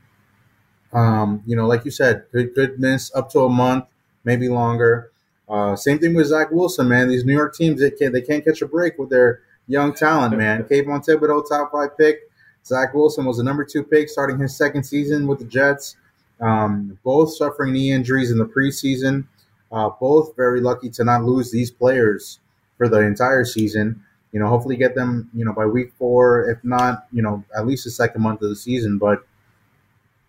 [0.92, 3.84] Um, you know, like you said, could could miss up to a month,
[4.24, 5.10] maybe longer.
[5.48, 7.08] Uh, same thing with Zach Wilson, man.
[7.08, 10.36] These New York teams, they can't they can't catch a break with their young talent,
[10.36, 10.64] man.
[10.70, 12.20] Kayvon Thibodeaux, top five pick.
[12.64, 15.96] Zach Wilson was the number two pick, starting his second season with the Jets.
[16.40, 19.24] Um, both suffering knee injuries in the preseason.
[19.70, 22.40] Uh, both very lucky to not lose these players
[22.76, 24.02] for the entire season.
[24.32, 27.66] You know, hopefully get them, you know, by week four, if not, you know, at
[27.66, 28.98] least the second month of the season.
[28.98, 29.26] But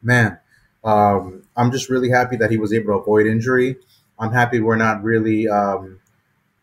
[0.01, 0.39] man,
[0.83, 3.77] um, I'm just really happy that he was able to avoid injury.
[4.17, 5.99] I'm happy we're not really um,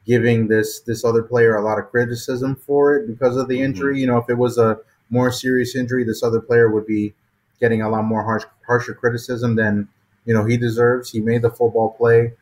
[0.07, 3.65] giving this this other player a lot of criticism for it because of the mm-hmm.
[3.65, 3.95] injury.
[3.95, 4.01] Mm-hmm.
[4.01, 4.79] You know, if it was a
[5.11, 7.15] more serious injury, this other player would be
[7.61, 9.89] getting a lot more harsh, harsher criticism than
[10.25, 11.11] you know he deserves.
[11.11, 12.33] He made the football play.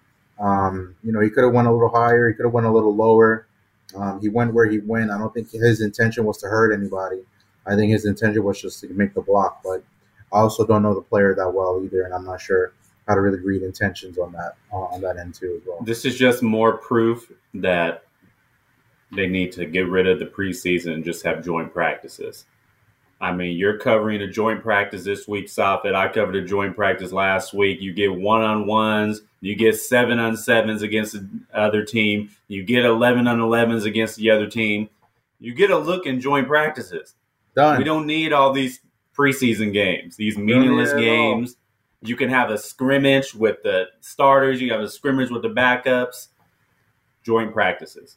[0.40, 2.28] Um, you know, he could have went a little higher.
[2.28, 3.46] He could have went a little lower.
[3.94, 5.10] Um, he went where he went.
[5.10, 7.22] I don't think his intention was to hurt anybody.
[7.66, 9.62] I think his intention was just to make the block.
[9.62, 9.84] But
[10.32, 12.72] I also don't know the player that well either, and I'm not sure
[13.06, 15.78] how to really read intentions on that uh, on that end too as well.
[15.82, 18.04] This is just more proof that
[19.12, 22.46] they need to get rid of the preseason and just have joint practices.
[23.20, 25.86] I mean, you're covering a joint practice this week, Safed.
[25.86, 27.80] I covered a joint practice last week.
[27.80, 32.64] You get one on ones, you get seven on sevens against the other team, you
[32.64, 34.88] get 11 on 11s against the other team.
[35.38, 37.14] You get a look in joint practices.
[37.54, 37.76] Done.
[37.76, 38.80] We don't need all these
[39.16, 41.56] preseason games, these meaningless games.
[42.00, 46.28] You can have a scrimmage with the starters, you have a scrimmage with the backups,
[47.22, 48.16] joint practices.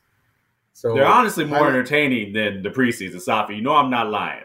[0.72, 3.58] So they're honestly more entertaining than the preseason, Safi.
[3.58, 4.44] You know I'm not lying.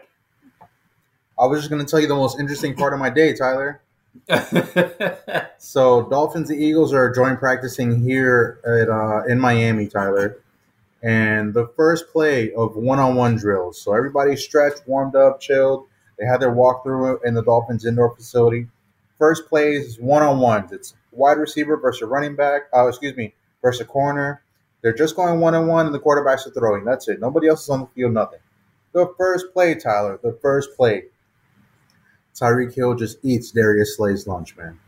[1.39, 3.82] I was just going to tell you the most interesting part of my day, Tyler.
[5.57, 10.39] so Dolphins and Eagles are joint practicing here at uh, in Miami, Tyler.
[11.01, 13.81] And the first play of one-on-one drills.
[13.81, 15.87] So everybody stretched, warmed up, chilled.
[16.17, 18.67] They had their walkthrough in the Dolphins indoor facility.
[19.19, 20.71] First play is one-on-ones.
[20.71, 22.63] It's wide receiver versus running back.
[22.71, 24.43] Oh, excuse me, versus corner.
[24.81, 26.85] They're just going one-on-one, and the quarterbacks are throwing.
[26.85, 27.19] That's it.
[27.19, 28.13] Nobody else is on the field.
[28.13, 28.39] Nothing.
[28.93, 30.19] The first play, Tyler.
[30.21, 31.05] The first play
[32.35, 34.79] Tyreek Hill just eats Darius Slay's lunch, man.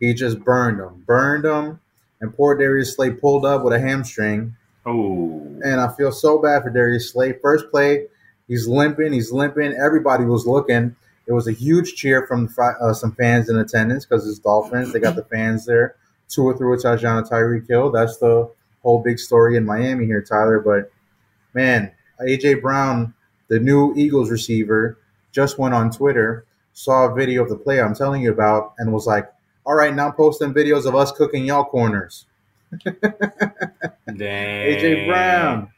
[0.00, 1.80] He just burned him, burned him,
[2.20, 4.56] and poor Darius Slay pulled up with a hamstring.
[4.86, 7.32] Oh, and I feel so bad for Darius Slay.
[7.40, 8.06] First play,
[8.48, 9.72] he's limping, he's limping.
[9.72, 10.94] Everybody was looking.
[11.26, 14.92] It was a huge cheer from uh, some fans in attendance because it's Dolphins.
[14.92, 15.96] They got the fans there.
[16.28, 17.90] Tua threw a touchdown to Tyreek Hill.
[17.90, 18.50] That's the
[18.82, 20.60] whole big story in Miami here, Tyler.
[20.60, 20.92] But
[21.54, 23.14] man, AJ Brown,
[23.48, 24.98] the new Eagles receiver,
[25.34, 28.92] just went on Twitter, saw a video of the play I'm telling you about, and
[28.92, 29.30] was like,
[29.66, 32.26] "All right, now I'm posting videos of us cooking y'all corners."
[34.08, 35.70] AJ Brown.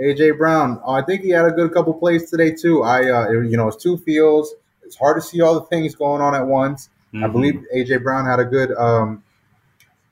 [0.00, 0.80] AJ Brown.
[0.84, 2.82] Oh, I think he had a good couple plays today too.
[2.82, 4.54] I, uh, you know, it's two fields.
[4.82, 6.90] It's hard to see all the things going on at once.
[7.12, 7.24] Mm-hmm.
[7.24, 9.22] I believe AJ Brown had a good um,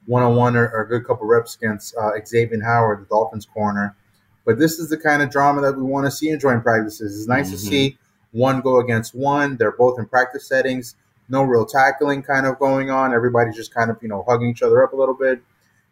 [0.06, 3.96] one-on-one or, or, a good couple reps against uh, Xavier Howard, the Dolphins corner.
[4.44, 7.18] But this is the kind of drama that we want to see in joint practices.
[7.18, 7.56] It's nice mm-hmm.
[7.56, 7.98] to see
[8.32, 9.56] one go against one.
[9.56, 10.96] They're both in practice settings.
[11.28, 13.14] No real tackling kind of going on.
[13.14, 15.42] Everybody's just kind of you know hugging each other up a little bit.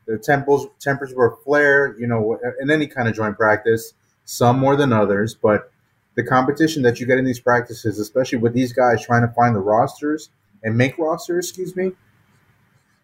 [0.06, 3.94] The tempers tempers were flare, you know, in any kind of joint practice.
[4.24, 5.72] Some more than others, but
[6.14, 9.54] the competition that you get in these practices, especially with these guys trying to find
[9.54, 10.30] the rosters
[10.62, 11.92] and make rosters, excuse me,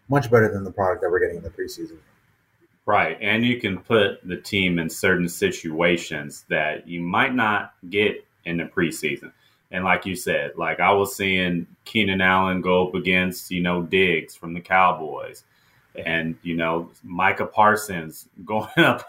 [0.09, 1.97] much better than the product that we're getting in the preseason.
[2.85, 3.17] Right.
[3.19, 8.57] And you can put the team in certain situations that you might not get in
[8.57, 9.31] the preseason.
[9.71, 13.81] And like you said, like I was seeing Keenan Allen go up against, you know,
[13.81, 15.43] Diggs from the Cowboys
[16.05, 19.05] and you know Micah Parsons going up,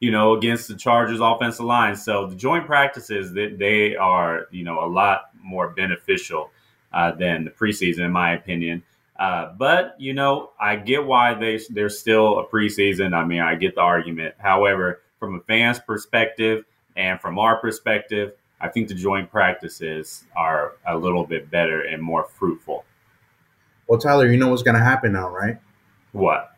[0.00, 1.96] you know, against the Chargers offensive line.
[1.96, 6.50] So the joint practices that they are, you know, a lot more beneficial
[6.92, 8.82] uh, than the preseason, in my opinion.
[9.18, 13.14] Uh, but you know, I get why they there's still a preseason.
[13.14, 14.34] I mean, I get the argument.
[14.38, 16.64] However, from a fan's perspective
[16.96, 22.02] and from our perspective, I think the joint practices are a little bit better and
[22.02, 22.84] more fruitful.
[23.86, 25.58] Well, Tyler, you know what's going to happen now, right?
[26.12, 26.50] What?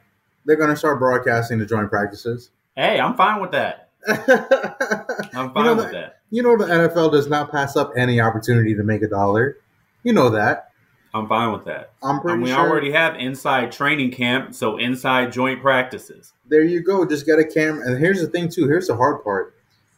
[0.44, 2.50] They're going to start broadcasting the joint practices.
[2.74, 3.90] Hey, I'm fine with that.
[4.08, 6.20] I'm fine you know with that.
[6.30, 9.58] You know the NFL does not pass up any opportunity to make a dollar.
[10.02, 10.70] You know that.
[11.12, 11.92] I'm fine with that.
[12.02, 12.58] I'm pretty and we sure.
[12.58, 16.32] already have inside training camp, so inside joint practices.
[16.48, 17.04] There you go.
[17.04, 17.86] Just get a camera.
[17.86, 18.66] And here's the thing, too.
[18.66, 19.54] Here's the hard part: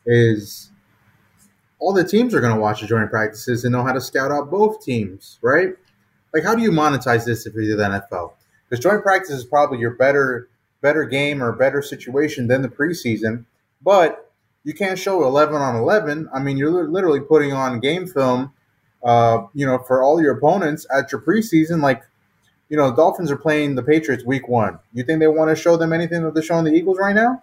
[0.07, 0.72] is
[1.83, 4.31] all the teams are going to watch the joint practices and know how to scout
[4.31, 5.75] out both teams, right?
[6.33, 8.33] Like, how do you monetize this if you're the NFL?
[8.68, 10.49] Because joint practice is probably your better
[10.81, 13.45] better game or better situation than the preseason,
[13.83, 14.33] but
[14.64, 16.29] you can't show 11 on 11.
[16.33, 18.53] I mean, you're literally putting on game film
[19.03, 22.03] uh, you know, for all your opponents at your preseason, like,
[22.68, 24.79] you know, the Dolphins are playing the Patriots week one.
[24.95, 27.42] You think they want to show them anything that they're showing the Eagles right now?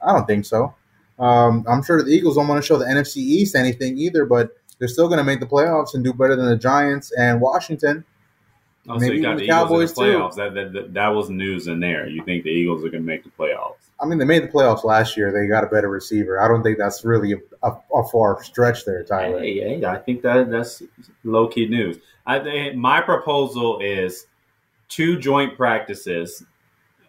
[0.00, 0.74] I don't think so.
[1.20, 4.56] Um, I'm sure the Eagles don't want to show the NFC East anything either, but
[4.78, 8.04] they're still going to make the playoffs and do better than the Giants and Washington.
[8.88, 10.36] Oh, Maybe so you got the, the Cowboys the playoffs.
[10.36, 12.08] That, that, that was news in there.
[12.08, 13.74] You think the Eagles are going to make the playoffs?
[14.00, 15.30] I mean, they made the playoffs last year.
[15.30, 16.40] They got a better receiver.
[16.40, 19.40] I don't think that's really a, a, a far stretch there, Tyler.
[19.40, 20.82] Hey, hey, I think that that's
[21.24, 21.98] low key news.
[22.26, 24.26] I think my proposal is
[24.88, 26.42] two joint practices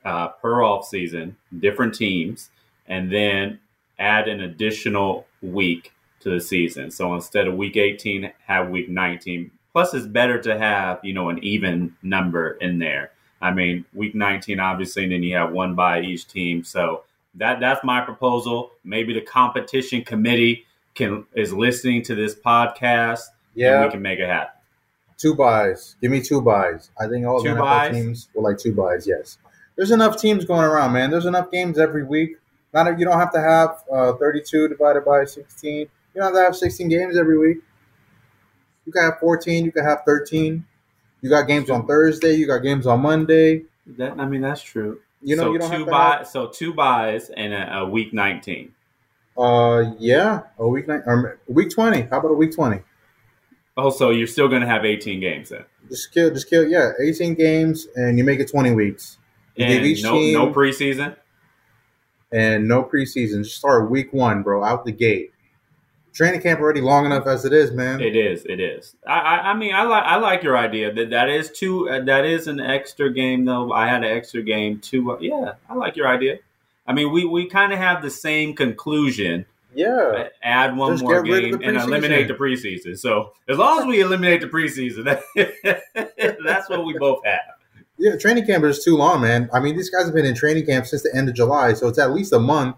[0.04, 2.50] uh, per off season, different teams,
[2.88, 3.60] and then
[4.02, 6.92] add an additional week to the season.
[6.92, 9.52] So instead of week 18, have week 19.
[9.72, 13.12] Plus, it's better to have you know an even number in there
[13.42, 16.64] I mean, week 19, obviously, and then you have one by each team.
[16.64, 17.04] So
[17.36, 18.72] that that's my proposal.
[18.84, 23.22] Maybe the competition committee can is listening to this podcast.
[23.56, 24.54] Yeah, we can make it happen.
[25.18, 25.96] Two buys.
[26.02, 26.92] Give me two buys.
[27.00, 27.92] I think all two the NFL buys?
[27.92, 29.08] teams will like two buys.
[29.08, 29.40] Yes,
[29.76, 31.10] there's enough teams going around, man.
[31.10, 32.38] There's enough games every week.
[32.74, 35.80] Not you don't have to have uh, 32 divided by 16.
[35.80, 37.58] You don't have to have 16 games every week.
[38.86, 39.66] You can have 14.
[39.66, 40.66] You can have 13.
[41.22, 42.34] You got games on Thursday.
[42.34, 43.64] You got games on Monday.
[43.98, 45.00] That I mean, that's true.
[45.22, 46.28] You know, so you don't two buy, have...
[46.28, 48.74] so two buys and a, a, week nineteen.
[49.38, 52.02] Uh, yeah, a week nine or week twenty.
[52.04, 52.82] How about a week twenty?
[53.78, 55.66] Oh, so you're still going to have eighteen games then?
[55.90, 56.68] Just kill, just kill.
[56.68, 59.18] Yeah, eighteen games, and you make it twenty weeks.
[59.56, 61.16] You and no, team, no preseason.
[62.32, 63.44] And no preseason.
[63.44, 65.32] Just start week one, bro, out the gate
[66.14, 68.02] training camp already long enough as it is, man.
[68.02, 68.46] It is.
[68.46, 68.96] It is.
[69.08, 71.90] I, I, I mean, I like I like your idea that that is two.
[71.90, 73.72] Uh, that is an extra game though.
[73.72, 75.12] I had an extra game too.
[75.12, 76.40] Uh, yeah, I like your idea.
[76.86, 79.46] I mean, we we kind of have the same conclusion.
[79.74, 80.28] Yeah.
[80.44, 83.00] Add one Just more game and eliminate the preseason.
[83.00, 85.06] So as long as we eliminate the preseason,
[86.44, 87.40] that's what we both have.
[88.02, 89.50] Yeah, training camp is too long, man.
[89.54, 91.88] I mean, these guys have been in training camp since the end of July, so
[91.88, 92.76] it's at least a month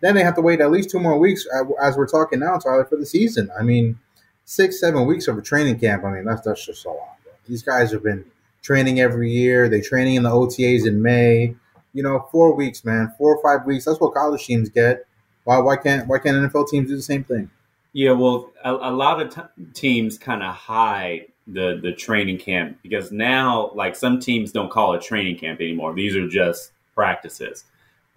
[0.00, 2.56] then they have to wait at least two more weeks, uh, as we're talking now,
[2.56, 3.50] Tyler, for the season.
[3.58, 3.98] I mean,
[4.44, 6.04] six, seven weeks of a training camp.
[6.04, 7.08] I mean, that's that's just so long.
[7.48, 8.24] These guys have been
[8.62, 9.68] training every year.
[9.68, 11.56] They're training in the OTAs in May.
[11.94, 13.86] You know, four weeks, man, four or five weeks.
[13.86, 15.06] That's what college teams get.
[15.44, 17.50] Why why can't why can't NFL teams do the same thing?
[17.92, 22.78] Yeah, well, a, a lot of t- teams kind of hide the the training camp
[22.82, 25.94] because now, like some teams don't call it training camp anymore.
[25.94, 27.64] These are just practices.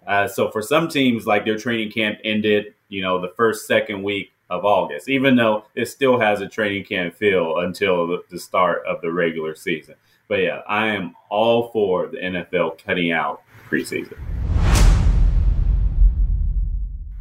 [0.06, 4.02] Uh, so for some teams, like their training camp ended, you know, the first second
[4.02, 8.38] week of August, even though it still has a training camp feel until the, the
[8.38, 9.94] start of the regular season.
[10.28, 14.18] But yeah, I am all for the NFL cutting out preseason.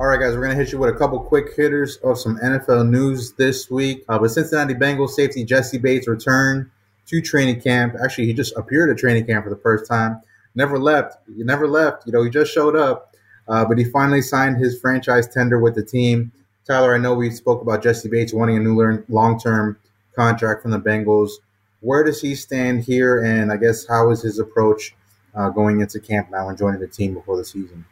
[0.02, 2.40] All right, guys, we're going to hit you with a couple quick hitters of some
[2.40, 4.04] NFL news this week.
[4.10, 6.72] Uh, but Cincinnati Bengals safety Jessie Bates returned
[7.06, 7.94] to training camp.
[8.04, 10.20] Actually, he just appeared at training camp for the first time
[10.56, 11.18] never left.
[11.28, 12.08] You never left.
[12.08, 13.14] You know, he just showed up.
[13.48, 16.32] Uh, but he finally signed his franchise tender with the team.
[16.66, 19.78] Tyler, I know we spoke about Jessie Bates wanting a new long term
[20.16, 21.34] contract from the Bengals.
[21.82, 23.24] Where does he stand here?
[23.24, 24.96] And I guess how is his approach
[25.36, 27.86] uh, going into camp now and joining the team before the season?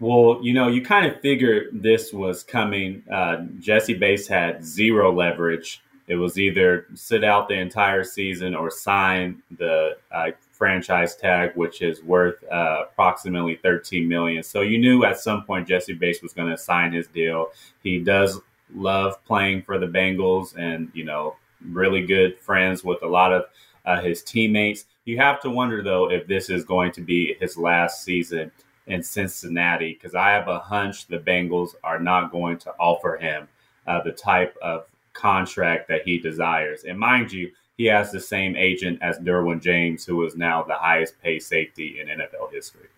[0.00, 3.02] Well, you know, you kind of figured this was coming.
[3.10, 5.82] Uh, Jessie Bates had zero leverage.
[6.06, 11.80] It was either sit out the entire season or sign the uh, franchise tag, which
[11.80, 14.42] is worth uh, approximately 13 million.
[14.42, 17.52] So you knew at some point Jessie Bates was going to sign his deal.
[17.82, 18.40] He does
[18.74, 21.36] love playing for the Bengals, and you know,
[21.70, 23.44] really good friends with a lot of
[23.86, 24.84] uh, his teammates.
[25.04, 28.50] You have to wonder though if this is going to be his last season
[28.86, 33.48] in Cincinnati because I have a hunch the Bengals are not going to offer him
[33.86, 36.84] uh, the type of contract that he desires.
[36.84, 40.74] And mind you, he has the same agent as Derwin James, who is now the
[40.74, 42.88] highest paid safety in NFL history.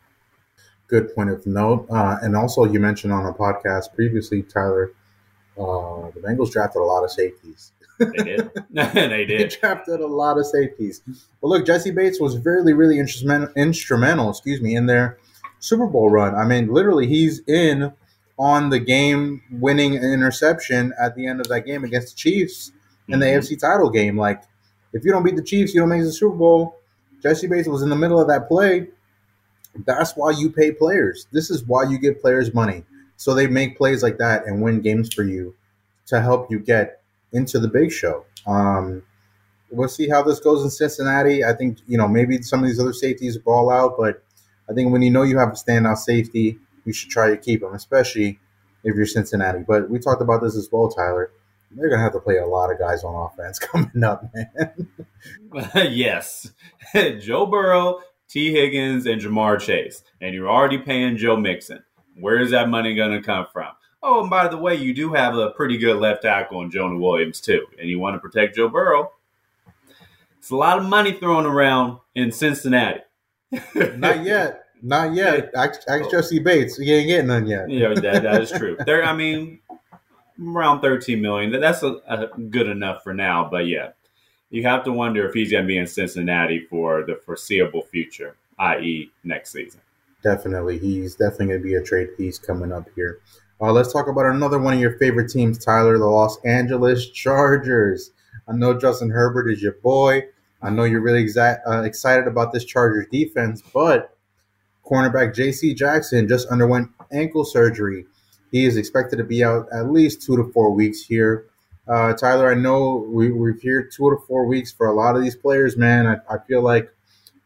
[0.89, 1.87] Good point of note.
[1.91, 4.93] Uh, and also, you mentioned on a podcast previously, Tyler,
[5.59, 7.73] uh, the Bengals drafted a lot of safeties.
[7.99, 8.51] They did.
[8.71, 9.51] they did.
[9.51, 11.01] They drafted a lot of safeties.
[11.41, 15.19] But look, Jessie Bates was really, really instrumental, instrumental, excuse me, in their
[15.67, 16.35] Super Bowl run.
[16.35, 17.93] I mean, literally, he's in
[18.39, 22.73] on the game winning interception at the end of that game against the Chiefs
[23.09, 23.39] in the mm-hmm.
[23.39, 24.17] AFC title game.
[24.17, 24.43] Like,
[24.93, 26.79] if you don't beat the Chiefs, you don't make the Super Bowl.
[27.23, 28.89] Jessie Bates was in the middle of that play.
[29.85, 31.27] That's why you pay players.
[31.33, 32.85] This is why you give players money.
[33.17, 35.55] So they make plays like that and win games for you
[36.07, 37.03] to help you get
[37.33, 38.25] into the big show.
[38.47, 39.03] Um,
[39.71, 41.45] we'll see how this goes in Cincinnati.
[41.45, 44.23] I think, you know, maybe some of these other safeties ball out, but
[44.69, 47.63] I think when you know you have a standout safety, you should try to keep
[47.63, 48.39] him, especially
[48.85, 49.65] if you're Cincinnati.
[49.67, 51.31] But we talked about this as well, Tyler.
[51.71, 54.89] They're gonna have to play a lot of guys on offense coming up, man.
[55.93, 56.53] yes,
[57.21, 61.83] Joe Burrow, Tee Higgins, and Ja'Marr Chase, and you're already paying Joe Mixon.
[62.19, 63.73] Where is that money gonna come from?
[64.03, 66.99] Oh, and by the way, you do have a pretty good left tackle in Jonah
[66.99, 69.11] Williams too, and you want to protect Joe Burrow.
[70.39, 73.01] It's a lot of money thrown around in Cincinnati.
[73.97, 74.65] Not yet.
[74.83, 75.51] Not yet.
[75.55, 76.77] Ask, ask Jessie Bates.
[76.77, 77.69] He ain't getting none yet.
[77.71, 78.77] Yeah, that, that is true.
[78.85, 79.61] There, I mean,
[80.41, 81.51] around 13 million.
[81.61, 83.49] That's a, a good enough for now.
[83.51, 83.91] But yeah,
[84.51, 88.37] you have to wonder if he's going to be in Cincinnati for the foreseeable future,
[88.59, 89.81] i.e., next season.
[90.23, 90.79] Definitely.
[90.79, 93.21] He's definitely going to be a trade piece coming up here.
[93.61, 98.11] Uh, let's talk about another one of your favorite teams, Tyler, the Los Angeles Chargers.
[98.49, 100.25] I know Justin Herbert is your boy.
[100.67, 104.17] I know you're really uh, excited about this Chargers defense, but
[104.85, 105.75] cornerback J.C.
[105.75, 108.05] Jackson just underwent ankle surgery.
[108.51, 111.47] He is expected to be out at least two to four weeks here.
[111.87, 115.23] Uh, Tyler, I know we, we've here two to four weeks for a lot of
[115.23, 116.05] these players, man.
[116.05, 116.93] I, I feel like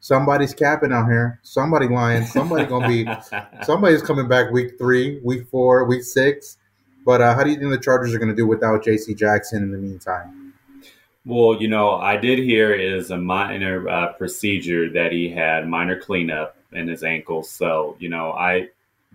[0.01, 1.41] somebody's capping out here.
[1.43, 2.25] Somebody lying.
[2.25, 3.07] Somebody gonna be.
[3.65, 6.57] somebody's coming back week three, week four, week six.
[7.05, 9.15] But uh, how do you think the Chargers are going to do without J.C.
[9.15, 10.40] Jackson in the meantime?
[11.27, 16.01] Well, you know, I did hear is a minor uh, procedure that he had, minor
[16.01, 17.43] cleanup in his ankle.
[17.43, 18.69] So, you know, I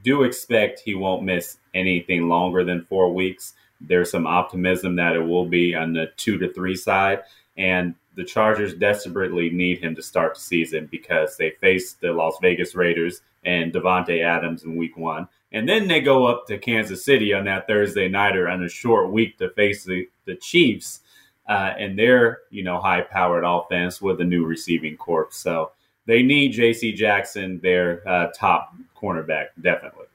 [0.03, 3.53] do expect he won't miss anything longer than four weeks.
[3.81, 7.23] There's some optimism that it will be on the two to three side.
[7.57, 12.37] And the Chargers desperately need him to start the season because they face the Las
[12.39, 15.27] Vegas Raiders and Davante Adams in week one.
[15.51, 19.11] And then they go up to Kansas City on that Thursday nighter on a short
[19.11, 20.99] week to face the, the Chiefs
[21.47, 25.27] uh, and their you know high powered offense with a new receiving corps.
[25.31, 25.71] So
[26.05, 26.93] they need J.C.
[26.93, 30.05] Jackson, their uh, top cornerback, definitely.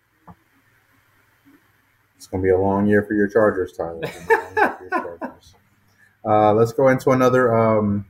[2.16, 4.00] It's going to be a long year for your Chargers, Tyler.
[4.56, 5.54] your Chargers.
[6.22, 8.04] Uh, let's go into another um,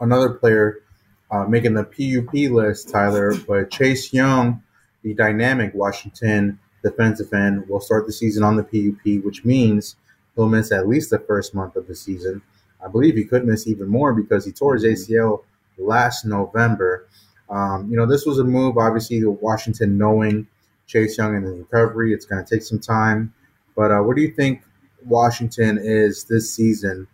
[0.00, 0.82] another player
[1.30, 3.34] uh, making the PUP list, Tyler.
[3.34, 4.62] But Chase Young,
[5.02, 9.96] the dynamic Washington defensive end, will start the season on the PUP, which means
[10.38, 12.40] he'll miss at least the first month of the season.
[12.82, 15.42] I believe he could miss even more because he tore his ACL
[15.76, 17.08] last November.
[17.50, 20.46] Um, you know, this was a move, obviously, to Washington knowing
[20.86, 22.14] Chase Young and the recovery.
[22.14, 23.34] It's going to take some time.
[23.74, 24.62] But uh, what do you think
[25.04, 27.08] Washington is this season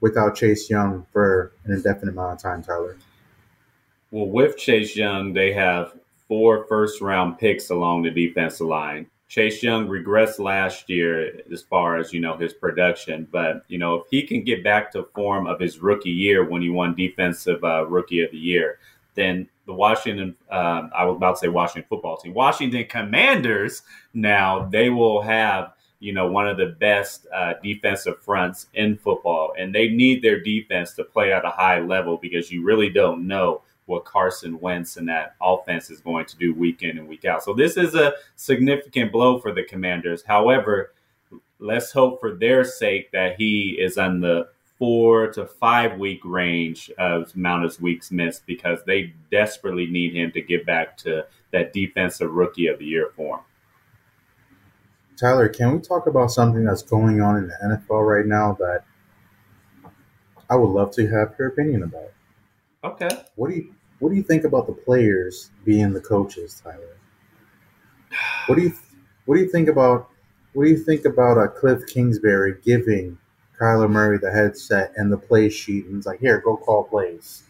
[0.00, 2.96] without Chase Young for an indefinite amount of time, Tyler?
[4.12, 5.94] Well, with Chase Young, they have
[6.28, 9.06] four first round picks along the defensive line.
[9.28, 13.96] Chase Young regressed last year as far as you know his production, but you know
[13.96, 17.62] if he can get back to form of his rookie year when he won Defensive
[17.62, 18.78] uh, Rookie of the Year,
[19.14, 23.82] then the Washington um, I was about to say Washington football team, Washington Commanders
[24.14, 29.52] now they will have you know one of the best uh, defensive fronts in football,
[29.58, 33.26] and they need their defense to play at a high level because you really don't
[33.26, 37.24] know what Carson Wentz and that offense is going to do week in and week
[37.24, 37.42] out.
[37.42, 40.22] So this is a significant blow for the Commanders.
[40.22, 40.92] However,
[41.58, 46.90] let's hope for their sake that he is on the four to five week range
[46.98, 51.72] of amount of weeks missed because they desperately need him to get back to that
[51.72, 53.40] defensive rookie of the year form.
[55.16, 58.84] Tyler, can we talk about something that's going on in the NFL right now that
[60.48, 62.12] I would love to have your opinion about?
[62.84, 63.08] Okay.
[63.34, 66.96] What do you What do you think about the players being the coaches, Tyler?
[68.46, 68.72] What do you
[69.26, 70.08] What do you think about
[70.52, 73.18] What do you think about uh, Cliff Kingsbury giving
[73.60, 77.42] Kyler Murray the headset and the play sheet, and he's like, "Here, go call plays."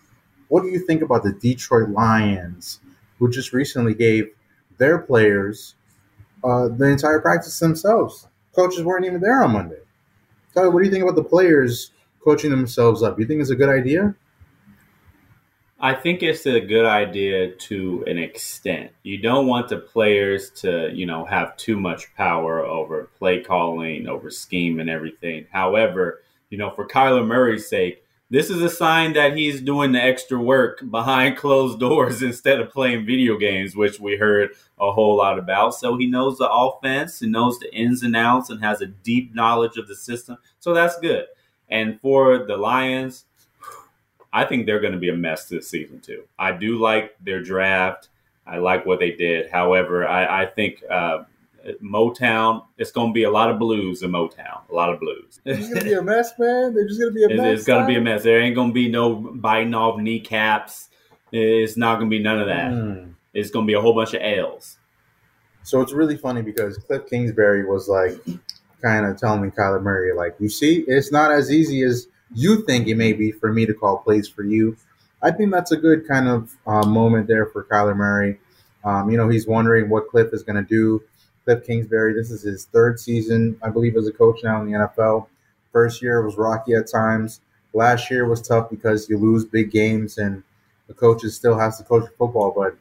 [0.48, 2.80] What do you think about the Detroit Lions,
[3.18, 4.30] who just recently gave
[4.78, 5.74] their players
[6.42, 8.26] uh, the entire practice themselves?
[8.54, 9.82] Coaches weren't even there on Monday.
[10.54, 11.92] Tyler, what do you think about the players
[12.24, 13.20] coaching themselves up?
[13.20, 14.14] You think it's a good idea?
[15.80, 18.90] I think it's a good idea to an extent.
[19.04, 24.08] You don't want the players to, you know, have too much power over play calling,
[24.08, 25.46] over scheme and everything.
[25.52, 26.20] However,
[26.50, 30.40] you know, for Kyler Murray's sake, this is a sign that he's doing the extra
[30.40, 34.50] work behind closed doors instead of playing video games, which we heard
[34.80, 35.76] a whole lot about.
[35.76, 39.32] So he knows the offense, he knows the ins and outs, and has a deep
[39.32, 40.38] knowledge of the system.
[40.58, 41.26] So that's good.
[41.68, 43.26] And for the Lions,
[44.32, 46.24] I think they're going to be a mess this season too.
[46.38, 48.08] I do like their draft.
[48.46, 49.50] I like what they did.
[49.50, 51.24] However, I, I think uh,
[51.82, 52.64] Motown.
[52.76, 54.68] It's going to be a lot of blues in Motown.
[54.70, 55.40] A lot of blues.
[55.44, 56.74] It's going to be a mess, man.
[56.74, 57.58] They're just going to be a it's, mess.
[57.58, 58.22] It's going to be a mess.
[58.22, 60.88] There ain't going to be no biting off kneecaps.
[61.32, 62.72] It's not going to be none of that.
[62.72, 63.14] Mm.
[63.34, 64.78] It's going to be a whole bunch of L's.
[65.62, 68.18] So it's really funny because Cliff Kingsbury was like,
[68.80, 72.64] kind of telling me Kyler Murray, like, you see, it's not as easy as you
[72.64, 74.76] think it may be for me to call plays for you.
[75.22, 78.38] I think that's a good kind of uh, moment there for Kyler Murray.
[78.84, 81.02] Um, you know, he's wondering what Cliff is going to do.
[81.44, 84.78] Cliff Kingsbury, this is his third season, I believe, as a coach now in the
[84.78, 85.26] NFL.
[85.72, 87.40] First year was rocky at times.
[87.72, 90.42] Last year was tough because you lose big games and
[90.86, 92.52] the coaches still has to coach football.
[92.54, 92.76] But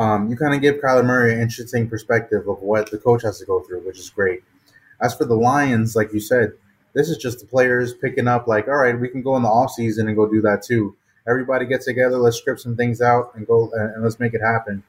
[0.00, 3.38] um, you kind of give Kyler Murray an interesting perspective of what the coach has
[3.38, 4.42] to go through, which is great.
[5.00, 6.52] As for the Lions, like you said,
[6.92, 9.48] this is just the players picking up, like, all right, we can go in the
[9.48, 10.96] off season and go do that too.
[11.28, 14.82] Everybody get together, let's script some things out and go and let's make it happen.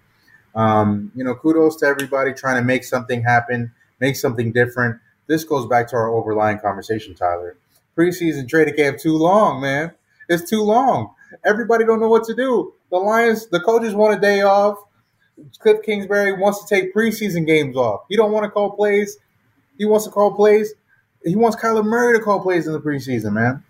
[0.56, 5.00] Um, you know, kudos to everybody trying to make something happen, make something different.
[5.28, 7.58] This goes back to our overlying conversation, Tyler.
[7.96, 9.92] Preseason training camp too long, man.
[10.28, 11.14] It's too long.
[11.46, 12.74] Everybody don't know what to do.
[12.90, 14.78] The Lions, the coaches want a day off.
[15.60, 18.02] Cliff Kingsbury wants to take preseason games off.
[18.10, 19.18] He don't want to call plays.
[19.78, 20.74] He wants to call plays
[21.24, 23.64] he wants Kyler Murray to call plays in the preseason, man.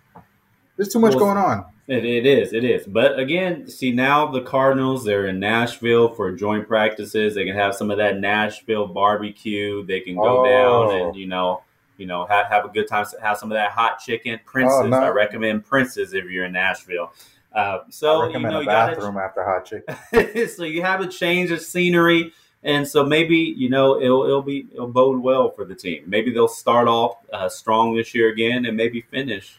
[0.76, 1.66] There's too much well, going on.
[1.88, 2.86] It, it is, it is.
[2.86, 7.34] But again, see now the Cardinals they're in Nashville for joint practices.
[7.34, 9.84] They can have some of that Nashville barbecue.
[9.84, 10.44] They can go oh.
[10.44, 11.62] down and you know,
[11.98, 13.04] you know, have, have a good time.
[13.20, 14.40] Have some of that hot chicken.
[14.44, 14.78] Prince's.
[14.80, 14.98] Oh, no.
[14.98, 17.12] I recommend Prince's if you're in Nashville.
[17.52, 20.48] Uh, so you know, you bathroom gotta, after hot chicken.
[20.56, 22.32] so you have a change of scenery.
[22.64, 26.04] And so maybe you know it'll it'll be it'll bode well for the team.
[26.06, 29.58] Maybe they'll start off uh, strong this year again, and maybe finish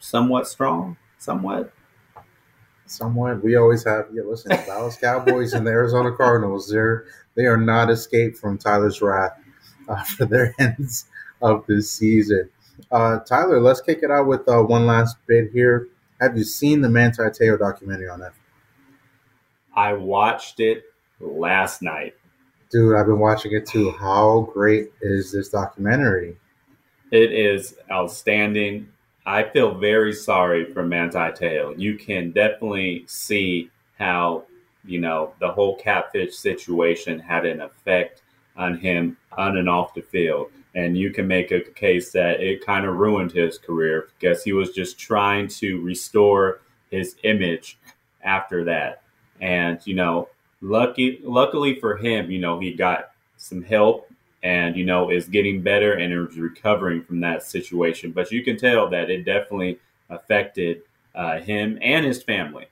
[0.00, 1.72] somewhat strong, somewhat.
[2.86, 3.42] Somewhat.
[3.42, 4.08] We always have.
[4.12, 6.68] Yeah, listen, the Dallas Cowboys and the Arizona Cardinals.
[6.68, 9.38] They're they are not escaped from Tyler's wrath
[9.88, 11.06] uh, for their ends
[11.40, 12.50] of this season.
[12.90, 15.88] Uh, Tyler, let's kick it out with uh, one last bit here.
[16.20, 18.32] Have you seen the Manti Te'o documentary on Netflix?
[19.74, 20.84] I watched it
[21.20, 22.14] last night.
[22.72, 23.90] Dude, I've been watching it too.
[23.90, 26.38] How great is this documentary?
[27.10, 28.88] It is outstanding.
[29.26, 31.74] I feel very sorry for Manti Te'o.
[31.78, 34.44] You can definitely see how,
[34.86, 38.22] you know, the whole catfish situation had an effect
[38.56, 40.50] on him on and off the field.
[40.74, 44.54] And you can make a case that it kind of ruined his career because he
[44.54, 47.78] was just trying to restore his image
[48.24, 49.02] after that.
[49.42, 50.30] And, you know,
[50.62, 54.08] lucky luckily for him, you know, he got some help
[54.42, 58.12] and you know is getting better and is recovering from that situation.
[58.12, 60.82] But you can tell that it definitely affected
[61.14, 62.66] uh, him and his family.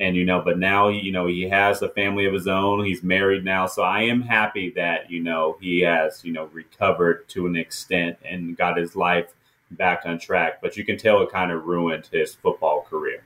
[0.00, 2.84] And you know, but now you know he has a family of his own.
[2.84, 7.28] He's married now, so I am happy that you know he has you know recovered
[7.30, 9.32] to an extent and got his life
[9.72, 10.60] back on track.
[10.62, 13.24] But you can tell it kind of ruined his football career.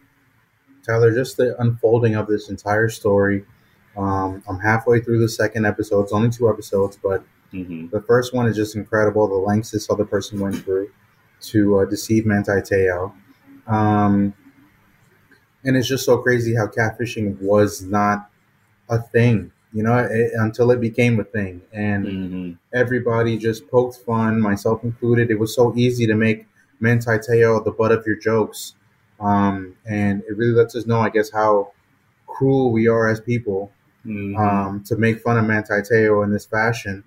[0.87, 3.45] Tyler, just the unfolding of this entire story
[3.97, 6.03] um, I'm halfway through the second episode.
[6.03, 7.89] It's only two episodes, but mm-hmm.
[7.89, 9.29] the first one is just incredible.
[9.29, 10.91] The lengths this other person went through
[11.43, 13.13] to uh, deceive Manti Te'o.
[13.67, 14.35] Um,
[15.65, 18.31] and it's just so crazy how catfishing was not
[18.89, 22.53] a thing, you know, it, until it became a thing, and mm-hmm.
[22.75, 25.31] everybody just poked fun, myself included.
[25.31, 26.47] It was so easy to make
[26.81, 28.75] Manti Te'o the butt of your jokes,
[29.21, 31.73] um, and it really lets us know, I guess, how
[32.27, 33.71] cruel we are as people
[34.07, 34.37] mm-hmm.
[34.37, 37.05] um, to make fun of Manti Te'o in this fashion,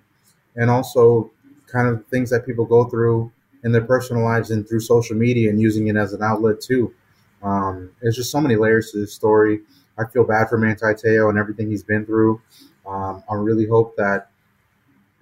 [0.54, 1.30] and also
[1.66, 3.32] kind of things that people go through
[3.64, 6.94] in their personal lives and through social media and using it as an outlet too.
[7.42, 9.60] Um, there's just so many layers to this story.
[9.98, 12.40] I feel bad for Manti Te'o and everything he's been through.
[12.86, 14.30] Um, I really hope that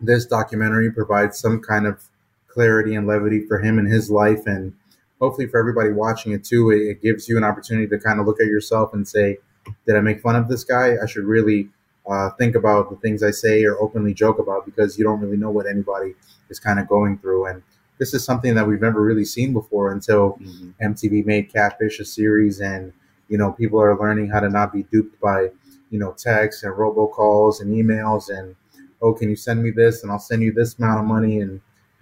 [0.01, 2.03] this documentary provides some kind of
[2.49, 4.75] clarity and levity for him and his life, and
[5.21, 6.71] hopefully for everybody watching it too.
[6.71, 9.39] It, it gives you an opportunity to kind of look at yourself and say,
[9.87, 10.97] "Did I make fun of this guy?
[11.03, 11.69] I should really
[12.09, 15.37] uh, think about the things I say or openly joke about because you don't really
[15.37, 16.15] know what anybody
[16.51, 17.63] is kind of going through." And
[17.99, 20.71] this is something that we've never really seen before until mm-hmm.
[20.83, 22.93] MTV made Catfish a series, and
[23.29, 25.51] you know people are learning how to not be duped by
[25.91, 28.57] you know texts and robocalls and emails and
[29.01, 31.61] oh can you send me this and I'll send you this amount of money and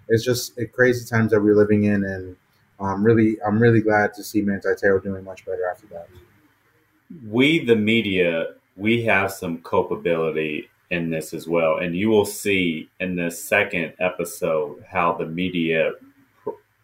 [0.08, 2.36] it's just crazy times that we're living in and
[2.80, 6.08] I'm really I'm really glad to see Manti Te'o doing much better after that.
[7.28, 11.78] We the media we have some culpability in this as well.
[11.78, 15.92] And you will see in the second episode how the media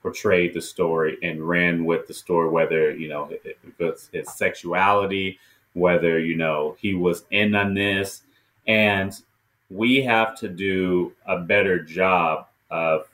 [0.02, 5.38] portrayed the story and ran with the story, whether, you know, it, was his sexuality,
[5.72, 8.22] whether, you know, he was in on this.
[8.66, 9.12] And
[9.70, 13.08] we have to do a better job of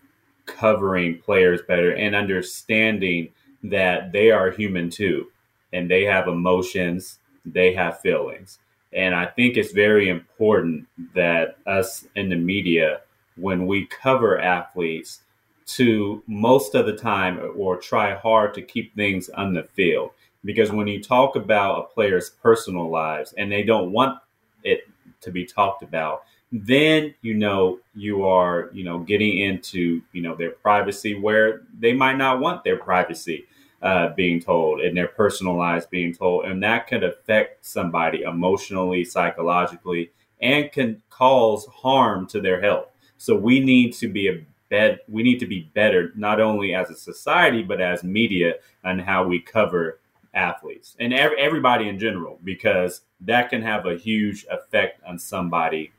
[0.47, 3.31] covering players better and understanding
[3.62, 5.27] that they are human too
[5.75, 8.59] and they have emotions, they have feelings.
[8.93, 13.01] And I think it's very important that us in the media,
[13.37, 15.20] when we cover athletes,
[15.66, 20.11] to most of the time or try hard to keep things on the field.
[20.45, 24.18] Because when you talk about a player's personal lives and they don't want
[24.62, 24.83] it
[25.22, 30.37] to be talked about, then you know you are you know getting into you know
[30.37, 33.47] their privacy where they might not want their privacy
[33.85, 36.47] uh, being told and their personal lives being told.
[36.47, 40.11] And that can affect somebody emotionally, psychologically,
[40.41, 42.89] and can cause harm to their health.
[43.18, 46.89] So we need to be a bed we need to be better not only as
[46.89, 50.01] a society but as media on how we cover
[50.32, 55.93] athletes and ev- everybody in general because that can have a huge effect on somebody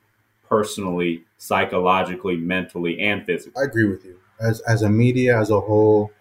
[0.49, 5.59] personally psychologically mentally and physically i agree with you as as a media as a
[5.59, 6.11] whole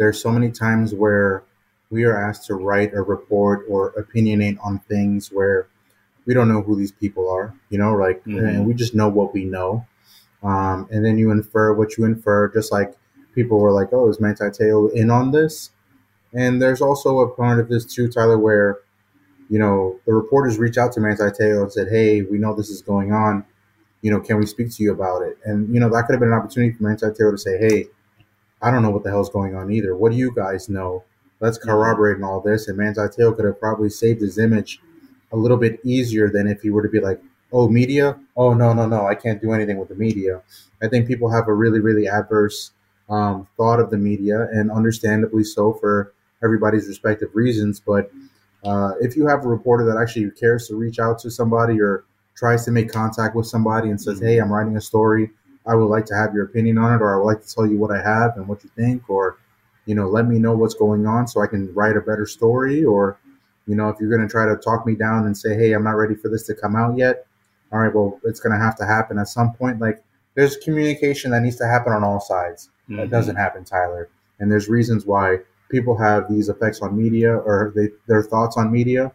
[0.00, 1.44] there's so many times where
[1.90, 5.68] we are asked to write a report or opinionate on things where
[6.24, 8.38] we don't know who these people are, you know, like, mm-hmm.
[8.38, 9.86] and we just know what we know.
[10.42, 12.94] Um, and then you infer what you infer, just like
[13.34, 15.68] people were like, oh, is Manti Te'o in on this?
[16.32, 18.78] And there's also a part of this too, Tyler, where,
[19.50, 22.70] you know, the reporters reach out to Manti Te'o and said, hey, we know this
[22.70, 23.44] is going on.
[24.00, 25.36] You know, can we speak to you about it?
[25.44, 27.88] And, you know, that could have been an opportunity for Manti Te'o to say, hey,
[28.62, 29.96] I don't know what the hell's going on either.
[29.96, 31.04] What do you guys know?
[31.40, 32.68] Let's corroborate in all this.
[32.68, 34.80] And Te'o could have probably saved his image
[35.32, 37.20] a little bit easier than if he were to be like,
[37.52, 38.18] oh, media?
[38.36, 39.06] Oh, no, no, no.
[39.06, 40.42] I can't do anything with the media.
[40.82, 42.72] I think people have a really, really adverse
[43.08, 46.12] um, thought of the media, and understandably so for
[46.44, 47.80] everybody's respective reasons.
[47.80, 48.10] But
[48.64, 52.04] uh, if you have a reporter that actually cares to reach out to somebody or
[52.36, 55.30] tries to make contact with somebody and says, hey, I'm writing a story
[55.66, 57.66] I would like to have your opinion on it, or I would like to tell
[57.66, 59.38] you what I have and what you think, or
[59.86, 62.84] you know, let me know what's going on so I can write a better story.
[62.84, 63.18] Or
[63.66, 65.84] you know, if you're going to try to talk me down and say, hey, I'm
[65.84, 67.26] not ready for this to come out yet,
[67.72, 69.80] all right, well, it's going to have to happen at some point.
[69.80, 70.02] Like
[70.34, 72.70] there's communication that needs to happen on all sides.
[72.84, 72.96] Mm-hmm.
[72.96, 74.08] That doesn't happen, Tyler.
[74.38, 75.38] And there's reasons why
[75.70, 79.12] people have these effects on media or they, their thoughts on media,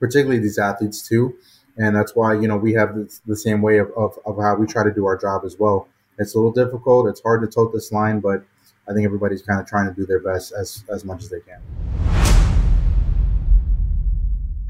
[0.00, 1.36] particularly these athletes too
[1.78, 4.54] and that's why you know we have the, the same way of, of, of, how
[4.54, 5.88] we try to do our job as well.
[6.18, 8.44] It's a little difficult it's hard to tote this line but
[8.88, 11.40] i think everybody's kind of trying to do their best as as much as they
[11.40, 11.60] can.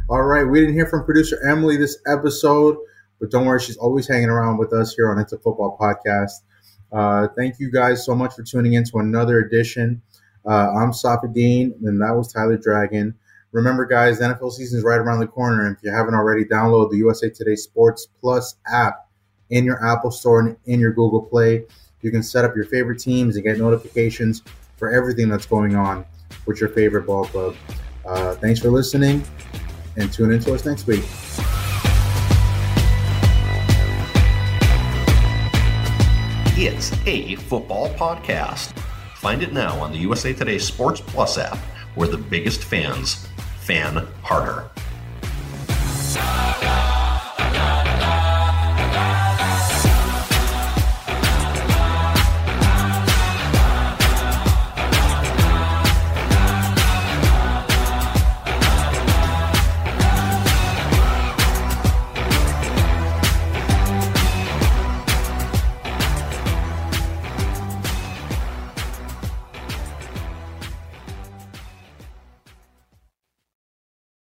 [0.08, 2.76] All right we didn't hear from producer emily this episode
[3.20, 6.42] but don't worry she's always hanging around with us here on it's a football podcast.
[6.92, 10.00] Uh, thank you guys so much for tuning in to another edition.
[10.46, 13.14] Uh, i'm Safid Deen and that was tyler dragon
[13.52, 15.66] Remember, guys, NFL season is right around the corner.
[15.66, 19.10] And if you haven't already, download the USA Today Sports Plus app
[19.50, 21.66] in your Apple Store and in your Google Play.
[22.00, 24.42] You can set up your favorite teams and get notifications
[24.76, 26.06] for everything that's going on
[26.46, 27.54] with your favorite ball club.
[28.06, 29.22] Uh, thanks for listening
[29.96, 31.04] and tune in to us next week.
[36.56, 38.76] It's a football podcast.
[39.16, 41.58] Find it now on the USA Today Sports Plus app,
[41.94, 43.28] where the biggest fans
[43.62, 44.68] fan harder.